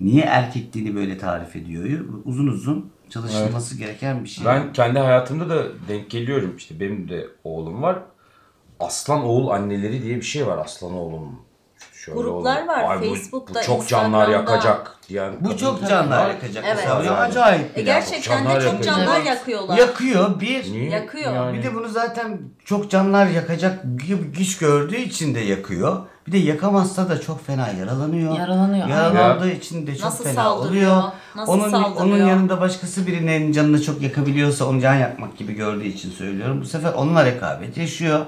Niye 0.02 0.24
erkekliğini 0.24 0.96
böyle 0.96 1.18
tarif 1.18 1.56
ediyor? 1.56 2.06
Uzun 2.26 2.48
uzun 2.48 2.92
çalışılması 3.10 3.78
gereken 3.78 4.24
bir 4.24 4.30
şey. 4.30 4.46
Ben 4.46 4.74
kendi 4.74 5.00
hayatımda 5.00 5.50
da 5.50 5.64
denk 5.88 6.10
geliyorum. 6.10 6.54
İşte 6.58 6.80
benim 6.80 7.10
de 7.10 7.28
oğlum 7.44 7.82
var. 7.82 8.00
Aslan 8.80 9.24
oğul 9.24 9.48
anneleri 9.48 10.04
diye 10.04 10.16
bir 10.16 10.22
şey 10.22 10.48
var. 10.48 10.58
Aslan 10.58 10.94
oğlum. 10.94 11.40
Şöyle 12.08 12.20
Gruplar 12.22 12.58
oğlum. 12.58 12.68
var, 12.68 12.90
Ay 12.92 13.02
bu- 13.02 13.16
Facebook'ta, 13.16 13.60
Bu 13.60 13.64
çok 13.66 13.88
canlar 13.88 14.28
yakacak 14.30 14.98
diyen. 15.10 15.34
bu 15.42 15.58
çok 15.58 15.88
canlar 15.90 16.24
var. 16.24 16.30
yakacak. 16.30 16.66
Evet. 16.68 16.86
Yani. 16.88 17.10
acayip 17.12 17.78
E 17.78 17.82
gerçekten 17.82 18.38
Canlar 18.38 18.56
de 18.62 18.66
çok 18.66 18.74
yakıyor. 18.74 18.96
canlar 18.96 19.22
yakıyorlar. 19.22 19.78
Yakıyor 19.78 20.40
bir. 20.42 20.72
Niye? 20.72 20.90
Yakıyor. 20.90 21.34
Yani. 21.34 21.58
Bir 21.58 21.64
de 21.64 21.74
bunu 21.76 21.88
zaten 21.90 22.40
çok 22.66 22.92
canlar 22.92 23.28
yakacak 23.28 23.84
gibi 24.08 24.24
güç 24.24 24.58
gördüğü 24.58 24.96
için 24.98 25.36
de 25.36 25.40
yakıyor. 25.40 25.98
Bir 26.28 26.32
de 26.32 26.38
yakamazsa 26.38 27.10
da 27.10 27.22
çok 27.22 27.46
fena 27.48 27.70
yaralanıyor. 27.70 28.38
Yaralanıyor, 28.40 28.88
Yaralandığı 28.88 29.52
için 29.52 29.88
de 29.88 29.96
çok 29.96 30.06
Nasıl 30.06 30.24
fena 30.24 30.36
saldırıyor, 30.44 30.92
oluyor. 30.92 31.04
nasıl 31.36 31.54
onun, 31.54 31.70
saldırıyor? 31.70 32.06
onun 32.06 32.28
yanında 32.28 32.62
başkası 32.62 33.08
birinin 33.08 33.52
canını 33.52 33.82
çok 33.84 34.02
yakabiliyorsa 34.02 34.66
onu 34.66 34.82
can 34.82 34.96
yakmak 34.96 35.38
gibi 35.38 35.54
gördüğü 35.54 35.88
için 35.88 36.12
söylüyorum. 36.12 36.62
Bu 36.62 36.66
sefer 36.66 36.94
onunla 36.94 37.26
rekabet 37.26 37.78
yaşıyor. 37.78 38.26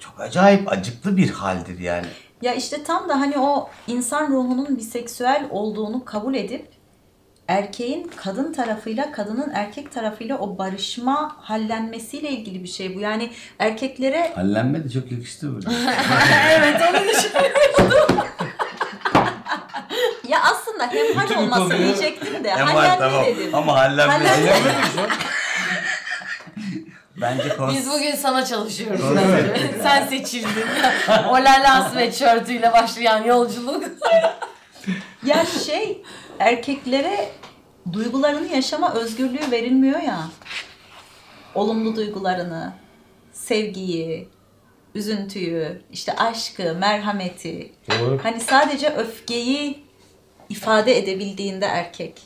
Çok 0.00 0.20
acayip 0.20 0.72
acıklı 0.72 1.16
bir 1.16 1.30
haldir 1.30 1.78
yani. 1.78 2.06
Ya 2.42 2.54
işte 2.54 2.82
tam 2.84 3.08
da 3.08 3.20
hani 3.20 3.38
o 3.38 3.70
insan 3.86 4.28
ruhunun 4.32 4.78
biseksüel 4.78 5.46
olduğunu 5.50 6.04
kabul 6.04 6.34
edip 6.34 6.68
erkeğin 7.48 8.10
kadın 8.16 8.52
tarafıyla 8.52 9.12
kadının 9.12 9.50
erkek 9.54 9.92
tarafıyla 9.92 10.38
o 10.38 10.58
barışma 10.58 11.36
hallenmesiyle 11.40 12.30
ilgili 12.30 12.62
bir 12.62 12.68
şey 12.68 12.96
bu. 12.96 13.00
Yani 13.00 13.30
erkeklere 13.58 14.32
Hallenme 14.34 14.84
de 14.84 14.88
çok 14.90 15.12
yakıştı 15.12 15.54
burada. 15.54 15.70
evet 16.58 16.76
onu 16.90 17.08
düşünüyorum. 17.08 17.60
ya 20.28 20.38
aslında 20.42 20.86
hemhal 20.86 21.24
Bütün 21.24 21.36
olması 21.36 21.78
diyecektim 21.78 22.44
de 22.44 22.50
Hem 22.50 22.66
hallenme 22.66 22.98
tamam. 22.98 23.26
dedim. 23.26 23.54
Ama 23.54 23.74
hallenme. 23.76 24.12
Hallenme. 24.12 24.72
Bence 27.20 27.48
kons- 27.48 27.72
Biz 27.76 27.90
bugün 27.90 28.14
sana 28.16 28.44
çalışıyoruz. 28.44 29.00
Sen 29.82 30.06
seçildin. 30.06 30.64
o 31.28 31.32
lala 31.34 31.88
sweatshirtüyle 31.90 32.72
başlayan 32.72 33.24
yolculuk. 33.24 33.84
Ya 35.26 35.46
şey 35.46 36.02
erkeklere 36.38 37.28
duygularını 37.92 38.46
yaşama 38.54 38.94
özgürlüğü 38.94 39.50
verilmiyor 39.50 40.00
ya. 40.00 40.28
Olumlu 41.54 41.96
duygularını, 41.96 42.72
sevgiyi, 43.32 44.28
üzüntüyü, 44.94 45.82
işte 45.92 46.16
aşkı, 46.16 46.74
merhameti. 46.74 47.72
Doğru. 47.90 48.18
Hani 48.22 48.40
sadece 48.40 48.88
öfkeyi 48.94 49.84
ifade 50.48 50.98
edebildiğinde 50.98 51.66
erkek. 51.66 52.22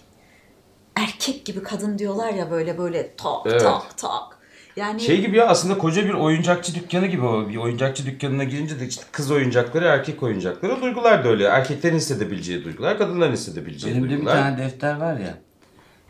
Erkek 0.96 1.44
gibi 1.46 1.62
kadın 1.62 1.98
diyorlar 1.98 2.32
ya 2.32 2.50
böyle 2.50 2.78
böyle 2.78 3.16
tak 3.16 3.46
Evet. 3.46 3.62
tak 3.62 3.98
tak. 3.98 4.38
Yani 4.76 5.00
Şey 5.00 5.20
gibi 5.20 5.36
ya 5.36 5.46
aslında 5.48 5.78
koca 5.78 6.04
bir 6.04 6.14
oyuncakçı 6.14 6.74
dükkanı 6.74 7.06
gibi 7.06 7.24
o. 7.24 7.48
Bir 7.48 7.56
oyuncakçı 7.56 8.06
dükkanına 8.06 8.44
girince 8.44 8.80
de 8.80 8.86
işte 8.86 9.02
kız 9.12 9.30
oyuncakları, 9.30 9.84
erkek 9.84 10.22
oyuncakları. 10.22 10.82
Duygular 10.82 11.24
da 11.24 11.28
öyle. 11.28 11.44
Erkeklerin 11.44 11.96
hissedebileceği 11.96 12.64
duygular, 12.64 12.98
kadınların 12.98 13.32
hissedebileceği 13.32 13.94
Benim 13.94 14.04
de 14.04 14.08
bir 14.08 14.14
duygular. 14.16 14.36
tane 14.36 14.58
defter 14.58 14.96
var 14.96 15.16
ya. 15.20 15.38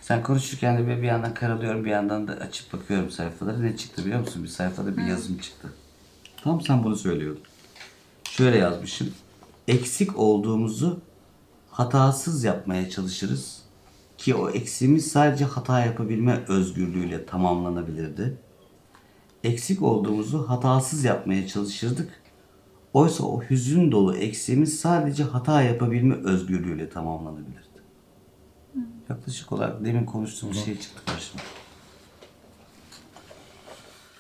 Sen 0.01 0.22
konuşurken 0.22 0.79
de 0.79 0.87
böyle 0.87 1.03
bir 1.03 1.07
yandan 1.07 1.35
karalıyorum 1.35 1.85
bir 1.85 1.90
yandan 1.90 2.29
da 2.29 2.33
açıp 2.33 2.72
bakıyorum 2.72 3.11
sayfaları. 3.11 3.62
Ne 3.62 3.77
çıktı 3.77 4.05
biliyor 4.05 4.20
musun? 4.20 4.42
Bir 4.42 4.48
sayfada 4.48 4.96
bir 4.96 5.03
yazım 5.03 5.38
çıktı. 5.38 5.72
Tam 6.44 6.61
sen 6.61 6.85
bunu 6.85 6.96
söylüyordun. 6.96 7.42
Şöyle 8.31 8.59
yazmışım. 8.59 9.11
Eksik 9.68 10.18
olduğumuzu 10.18 11.01
hatasız 11.70 12.44
yapmaya 12.44 12.90
çalışırız. 12.90 13.62
Ki 14.18 14.35
o 14.35 14.51
eksiğimiz 14.51 15.12
sadece 15.12 15.44
hata 15.44 15.81
yapabilme 15.81 16.40
özgürlüğüyle 16.48 17.27
tamamlanabilirdi. 17.27 18.37
Eksik 19.45 19.83
olduğumuzu 19.83 20.49
hatasız 20.49 21.05
yapmaya 21.05 21.47
çalışırdık. 21.47 22.23
Oysa 22.93 23.25
o 23.25 23.43
hüzün 23.43 23.93
dolu 23.93 24.17
eksiğimiz 24.17 24.81
sadece 24.81 25.23
hata 25.23 25.63
yapabilme 25.63 26.15
özgürlüğüyle 26.15 26.89
tamamlanabilirdi. 26.89 27.83
Yaklaşık 29.11 29.53
olarak 29.53 29.85
demin 29.85 30.05
konuştuğumuz 30.05 30.65
şey 30.65 30.79
çıktı 30.79 31.03
karşıma. 31.07 31.43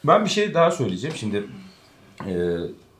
Ben 0.04 0.24
bir 0.24 0.30
şey 0.30 0.54
daha 0.54 0.70
söyleyeceğim. 0.70 1.16
Şimdi 1.16 1.46
e, 2.26 2.58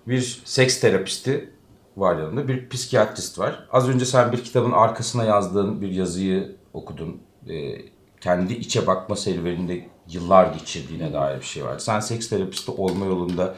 bir 0.09 0.43
seks 0.45 0.81
terapisti 0.81 1.51
var 1.97 2.17
yanında, 2.19 2.49
bir 2.49 2.69
psikiyatrist 2.69 3.39
var. 3.39 3.69
Az 3.73 3.89
önce 3.89 4.05
sen 4.05 4.33
bir 4.33 4.45
kitabın 4.45 4.73
arkasına 4.73 5.25
yazdığın 5.25 5.81
bir 5.81 5.91
yazıyı 5.91 6.57
okudun. 6.73 7.23
E, 7.49 7.79
kendi 8.21 8.53
içe 8.53 8.87
bakma 8.87 9.17
serüveninde 9.17 9.89
yıllar 10.13 10.53
geçirdiğine 10.53 11.13
dair 11.13 11.41
bir 11.41 11.45
şey 11.45 11.65
var. 11.65 11.79
Sen 11.79 12.01
seks 12.01 12.29
terapisti 12.29 12.71
olma 12.71 13.07
yolunda 13.07 13.55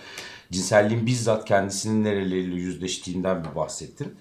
cinselliğin 0.52 1.06
bizzat 1.06 1.44
kendisinin 1.44 2.04
nereleriyle 2.04 2.54
yüzleştiğinden 2.54 3.44
bir 3.44 3.54
bahsettin. 3.56 4.14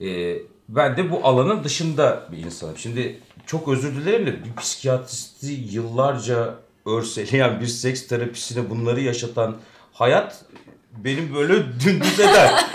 E, 0.00 0.38
ben 0.68 0.96
de 0.96 1.10
bu 1.10 1.26
alanın 1.26 1.64
dışında 1.64 2.26
bir 2.32 2.38
insanım. 2.38 2.78
Şimdi 2.78 3.20
çok 3.46 3.68
özür 3.68 3.96
dilerim 3.96 4.26
de 4.26 4.44
bir 4.44 4.56
psikiyatristi 4.56 5.52
yıllarca 5.70 6.54
örseleyen 6.86 7.60
bir 7.60 7.66
seks 7.66 8.06
terapisine 8.06 8.70
bunları 8.70 9.00
yaşatan 9.00 9.56
hayat 9.92 10.44
benim 11.04 11.34
böyle 11.34 11.54
dümdüz 11.84 12.20
eder. 12.20 12.66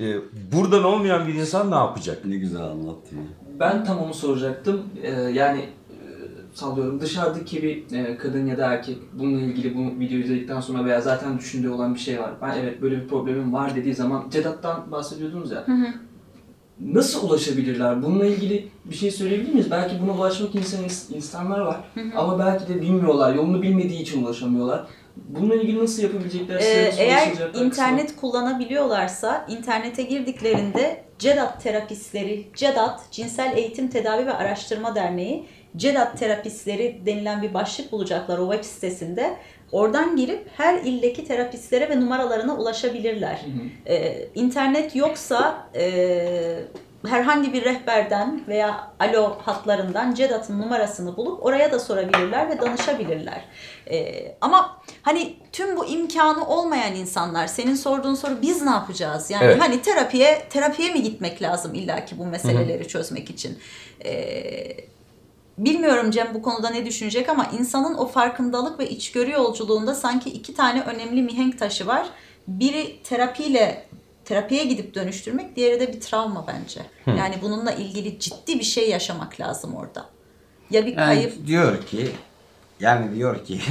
Ee, 0.00 0.16
buradan 0.52 0.84
olmayan 0.84 1.28
bir 1.28 1.34
insan 1.34 1.70
ne 1.70 1.74
yapacak? 1.74 2.24
Ne 2.24 2.36
güzel 2.36 2.62
anlattın. 2.62 3.18
Ben 3.60 3.84
tam 3.84 3.98
onu 3.98 4.14
soracaktım. 4.14 4.82
Ee, 5.02 5.10
yani 5.10 5.68
sallıyorum 6.54 7.00
dışarıdaki 7.00 7.62
bir 7.62 7.96
e, 7.96 8.16
kadın 8.16 8.46
ya 8.46 8.58
da 8.58 8.72
erkek 8.72 8.98
bununla 9.12 9.40
ilgili 9.40 9.76
bu 9.76 10.00
videoyu 10.00 10.24
izledikten 10.24 10.60
sonra 10.60 10.84
veya 10.84 11.00
zaten 11.00 11.38
düşündüğü 11.38 11.68
olan 11.68 11.94
bir 11.94 12.00
şey 12.00 12.20
var. 12.20 12.30
Ben 12.42 12.58
evet 12.58 12.82
böyle 12.82 13.02
bir 13.02 13.08
problemim 13.08 13.52
var 13.52 13.76
dediği 13.76 13.94
zaman 13.94 14.24
Cedat'tan 14.30 14.90
bahsediyordunuz 14.90 15.50
ya. 15.50 15.64
nasıl 16.80 17.28
ulaşabilirler? 17.28 18.02
Bununla 18.02 18.26
ilgili 18.26 18.68
bir 18.84 18.94
şey 18.94 19.10
söyleyebilir 19.10 19.52
miyiz? 19.52 19.70
Belki 19.70 20.00
buna 20.02 20.12
ulaşmak 20.12 20.54
insan, 20.54 20.80
insanlar 21.14 21.60
var 21.60 21.80
ama 22.16 22.38
belki 22.38 22.68
de 22.68 22.82
bilmiyorlar, 22.82 23.34
yolunu 23.34 23.62
bilmediği 23.62 24.02
için 24.02 24.22
ulaşamıyorlar. 24.24 24.86
Bununla 25.16 25.54
ilgili 25.54 25.78
nasıl 25.78 26.02
yapabilecekler? 26.02 26.60
Ee, 26.60 26.92
eğer 26.98 27.32
internet 27.54 28.16
kullanabiliyorlarsa 28.16 29.46
internete 29.48 30.02
girdiklerinde 30.02 31.04
CEDAT 31.18 31.62
terapistleri, 31.62 32.46
CEDAT 32.54 33.00
Cinsel 33.10 33.56
Eğitim 33.56 33.88
Tedavi 33.88 34.26
ve 34.26 34.32
Araştırma 34.32 34.94
Derneği 34.94 35.46
CEDAT 35.76 36.18
terapistleri 36.18 37.00
denilen 37.06 37.42
bir 37.42 37.54
başlık 37.54 37.92
bulacaklar 37.92 38.38
o 38.38 38.52
web 38.52 38.64
sitesinde. 38.64 39.36
Oradan 39.72 40.16
girip 40.16 40.48
her 40.56 40.80
ildeki 40.80 41.24
terapistlere 41.24 41.88
ve 41.88 42.00
numaralarına 42.00 42.56
ulaşabilirler. 42.56 43.40
Hı 43.44 43.50
hı. 43.50 43.94
Ee, 43.94 44.28
internet 44.34 44.96
yoksa 44.96 45.68
e, 45.74 46.58
herhangi 47.08 47.52
bir 47.52 47.64
rehberden 47.64 48.40
veya 48.48 48.90
alo 49.00 49.36
hatlarından 49.44 50.14
CEDAT'ın 50.14 50.60
numarasını 50.60 51.16
bulup 51.16 51.46
oraya 51.46 51.72
da 51.72 51.78
sorabilirler 51.78 52.50
ve 52.50 52.60
danışabilirler. 52.60 53.44
Ee, 53.90 54.36
ama 54.40 54.82
hani 55.02 55.36
tüm 55.52 55.76
bu 55.76 55.86
imkanı 55.86 56.46
olmayan 56.46 56.94
insanlar 56.94 57.46
senin 57.46 57.74
sorduğun 57.74 58.14
soru 58.14 58.42
biz 58.42 58.62
ne 58.62 58.70
yapacağız? 58.70 59.30
Yani 59.30 59.44
Evet. 59.44 59.60
hani 59.60 59.82
terapiye 59.82 60.42
terapiye 60.50 60.92
mi 60.92 61.02
gitmek 61.02 61.42
lazım 61.42 61.74
illaki 61.74 62.18
bu 62.18 62.26
meseleleri 62.26 62.88
çözmek 62.88 63.30
için? 63.30 63.58
Ee, 64.04 64.76
Bilmiyorum 65.58 66.10
Cem 66.10 66.28
bu 66.34 66.42
konuda 66.42 66.70
ne 66.70 66.86
düşünecek 66.86 67.28
ama 67.28 67.46
insanın 67.58 67.94
o 67.94 68.06
farkındalık 68.06 68.78
ve 68.78 68.90
içgörü 68.90 69.30
yolculuğunda 69.30 69.94
sanki 69.94 70.30
iki 70.30 70.54
tane 70.54 70.82
önemli 70.82 71.22
mihenk 71.22 71.58
taşı 71.58 71.86
var. 71.86 72.06
Biri 72.48 73.02
terapiyle 73.02 73.86
terapiye 74.32 74.64
gidip 74.64 74.94
dönüştürmek, 74.94 75.56
diğeri 75.56 75.80
de 75.80 75.92
bir 75.92 76.00
travma 76.00 76.46
bence. 76.46 76.80
Yani 77.06 77.34
bununla 77.42 77.72
ilgili 77.72 78.18
ciddi 78.18 78.58
bir 78.58 78.64
şey 78.64 78.90
yaşamak 78.90 79.40
lazım 79.40 79.74
orada. 79.74 80.06
Ya 80.70 80.86
bir 80.86 80.96
Yani 80.96 81.06
kayıp 81.06 81.46
diyor 81.46 81.82
ki 81.86 82.10
yani 82.80 83.16
diyor 83.16 83.44
ki 83.44 83.60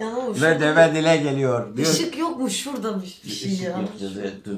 Ya 0.00 0.12
ve 0.28 0.60
deve 0.60 0.94
dile 0.94 1.16
geliyor. 1.16 1.76
Diyor. 1.76 1.88
ışık 1.88 2.18
yok 2.18 2.40
mu 2.40 2.50
şurada 2.50 2.96
bir, 3.02 3.20
bir 3.24 3.30
şey 3.30 3.52
Işık 3.52 3.64
ya. 3.64 3.78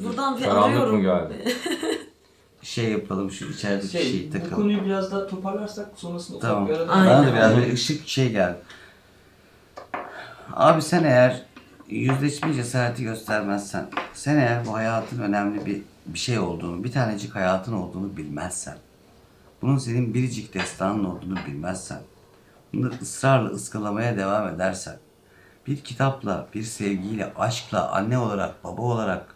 Buradan 0.05 0.37
bir 0.39 0.43
Karanlık 0.43 0.65
arıyorum. 0.65 0.97
mı 0.97 1.03
geldi? 1.03 1.55
Şey 2.63 2.91
yapalım 2.91 3.31
şu 3.31 3.45
içerideki 3.45 3.93
Şey, 3.93 4.03
şeyi 4.03 4.29
bu 4.29 4.33
takalım. 4.33 4.55
konuyu 4.57 4.85
biraz 4.85 5.13
daha 5.13 5.27
toparlarsak 5.27 5.89
sonrasında 5.97 6.39
Tamam. 6.39 6.69
bir 6.69 6.73
arada 6.73 6.93
Aynen. 6.93 7.07
Bana 7.19 7.27
da 7.27 7.35
biraz 7.35 7.57
böyle 7.57 7.73
ışık 7.73 8.09
şey 8.09 8.31
geldi. 8.33 8.59
Abi 10.59 10.83
sen 10.83 11.05
eğer 11.05 11.43
yüzleşme 11.89 12.55
cesareti 12.55 13.03
göstermezsen, 13.03 13.87
sen 14.15 14.37
eğer 14.37 14.67
bu 14.67 14.75
hayatın 14.75 15.21
önemli 15.23 15.67
bir 15.67 15.83
bir 16.07 16.19
şey 16.19 16.39
olduğunu, 16.39 16.85
bir 16.85 16.93
tanecik 16.93 17.35
hayatın 17.35 17.73
olduğunu 17.73 18.17
bilmezsen, 18.17 18.77
bunun 19.63 19.79
senin 19.79 20.15
biricik 20.15 20.55
destanın 20.55 21.05
olduğunu 21.05 21.39
bilmezsen, 21.47 22.01
bunu 22.73 22.91
ısrarla 23.03 23.49
ıskalamaya 23.49 24.17
devam 24.17 24.49
edersen, 24.49 24.97
bir 25.67 25.81
kitapla, 25.81 26.47
bir 26.55 26.63
sevgiyle, 26.63 27.33
aşkla, 27.37 27.91
anne 27.91 28.19
olarak, 28.19 28.65
baba 28.65 28.83
olarak, 28.83 29.35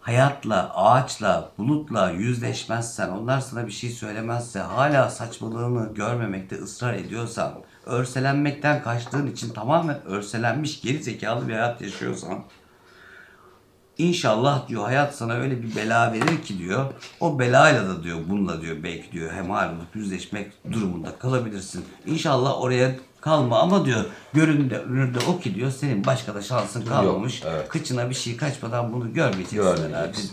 hayatla, 0.00 0.74
ağaçla, 0.74 1.50
bulutla 1.58 2.10
yüzleşmezsen, 2.10 3.08
onlar 3.08 3.40
sana 3.40 3.66
bir 3.66 3.72
şey 3.72 3.90
söylemezse, 3.90 4.58
hala 4.58 5.10
saçmalığını 5.10 5.94
görmemekte 5.94 6.56
ısrar 6.56 6.94
ediyorsan, 6.94 7.52
örselenmekten 7.86 8.82
kaçtığın 8.82 9.26
için 9.26 9.50
tamamen 9.50 10.04
örselenmiş 10.04 10.80
geri 10.80 11.02
zekalı 11.02 11.48
bir 11.48 11.52
hayat 11.52 11.80
yaşıyorsan, 11.80 12.44
İnşallah 13.98 14.68
diyor 14.68 14.84
hayat 14.84 15.16
sana 15.16 15.34
öyle 15.34 15.62
bir 15.62 15.76
bela 15.76 16.12
verir 16.12 16.42
ki 16.42 16.58
diyor. 16.58 16.84
O 17.20 17.38
belayla 17.38 17.88
da 17.88 18.02
diyor 18.02 18.18
bununla 18.28 18.62
diyor 18.62 18.76
belki 18.82 19.12
diyor 19.12 19.32
hemhal 19.32 19.68
olup 19.68 19.96
yüzleşmek 19.96 20.52
durumunda 20.72 21.18
kalabilirsin. 21.18 21.84
İnşallah 22.06 22.60
oraya 22.60 22.94
kalma 23.20 23.58
ama 23.58 23.84
diyor 23.84 24.04
göründe 24.34 24.78
önünde 24.78 25.18
o 25.28 25.40
ki 25.40 25.54
diyor 25.54 25.70
senin 25.70 26.04
başka 26.04 26.34
da 26.34 26.42
şansın 26.42 26.84
kalmamış. 26.84 27.42
evet. 27.46 27.68
Kıçına 27.68 28.10
bir 28.10 28.14
şey 28.14 28.36
kaçmadan 28.36 28.92
bunu 28.92 29.12
görmeyeceksin. 29.12 29.56
Görmeyeceksin. 29.56 30.32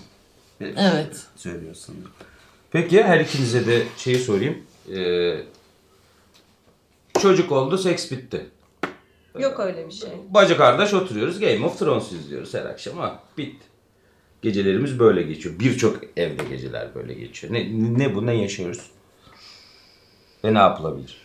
Evet. 0.62 1.24
Söylüyorsun. 1.36 1.96
Peki 2.72 3.04
her 3.04 3.20
ikinize 3.20 3.68
de 3.68 3.84
şeyi 3.98 4.20
sorayım. 4.20 4.58
Ee, 4.96 5.44
çocuk 7.20 7.52
oldu, 7.52 7.78
seks 7.78 8.12
bitti. 8.12 8.46
yok 9.40 9.60
öyle 9.60 9.88
bir 9.88 9.92
şey. 9.94 10.10
Bacı 10.30 10.58
kardeş 10.58 10.94
oturuyoruz 10.94 11.40
Game 11.40 11.66
of 11.66 11.80
Thrones 11.80 12.12
izliyoruz 12.12 12.54
her 12.54 12.66
akşam 12.66 12.98
ha 12.98 13.24
bitti. 13.38 13.66
Gecelerimiz 14.42 15.00
böyle 15.00 15.22
geçiyor. 15.22 15.60
Birçok 15.60 16.00
evde 16.18 16.44
geceler 16.50 16.96
böyle 16.96 17.14
geçiyor. 17.14 17.54
Ne, 17.54 17.68
ne 18.00 18.16
bu 18.16 18.26
ne 18.26 18.34
yaşıyoruz? 18.34 18.82
Ve 20.46 20.54
ne 20.54 20.58
yapılabilir? 20.58 21.18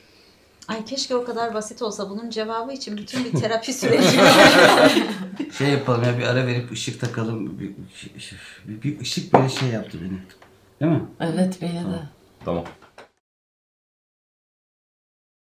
Ay 0.69 0.85
keşke 0.85 1.17
o 1.17 1.25
kadar 1.25 1.55
basit 1.55 1.83
olsa 1.83 2.11
bunun 2.11 2.31
cevabı 2.31 2.73
için 2.73 2.97
bütün 2.97 3.25
bir 3.25 3.41
terapi 3.41 3.73
süreci. 3.73 4.09
Şey 5.59 5.69
yapalım 5.69 6.05
ya 6.05 6.19
bir 6.19 6.23
ara 6.23 6.47
verip 6.47 6.73
ışık 6.73 7.01
takalım. 7.01 7.59
Bir, 7.61 7.71
bir, 8.65 8.83
bir 8.83 9.01
ışık 9.01 9.35
böyle 9.35 9.49
şey 9.49 9.69
yaptı 9.69 9.99
beni. 10.01 10.19
Değil 10.81 11.01
mi? 11.01 11.07
Evet 11.21 11.59
beni 11.63 11.73
de. 11.73 12.03
Tamam. 12.45 12.65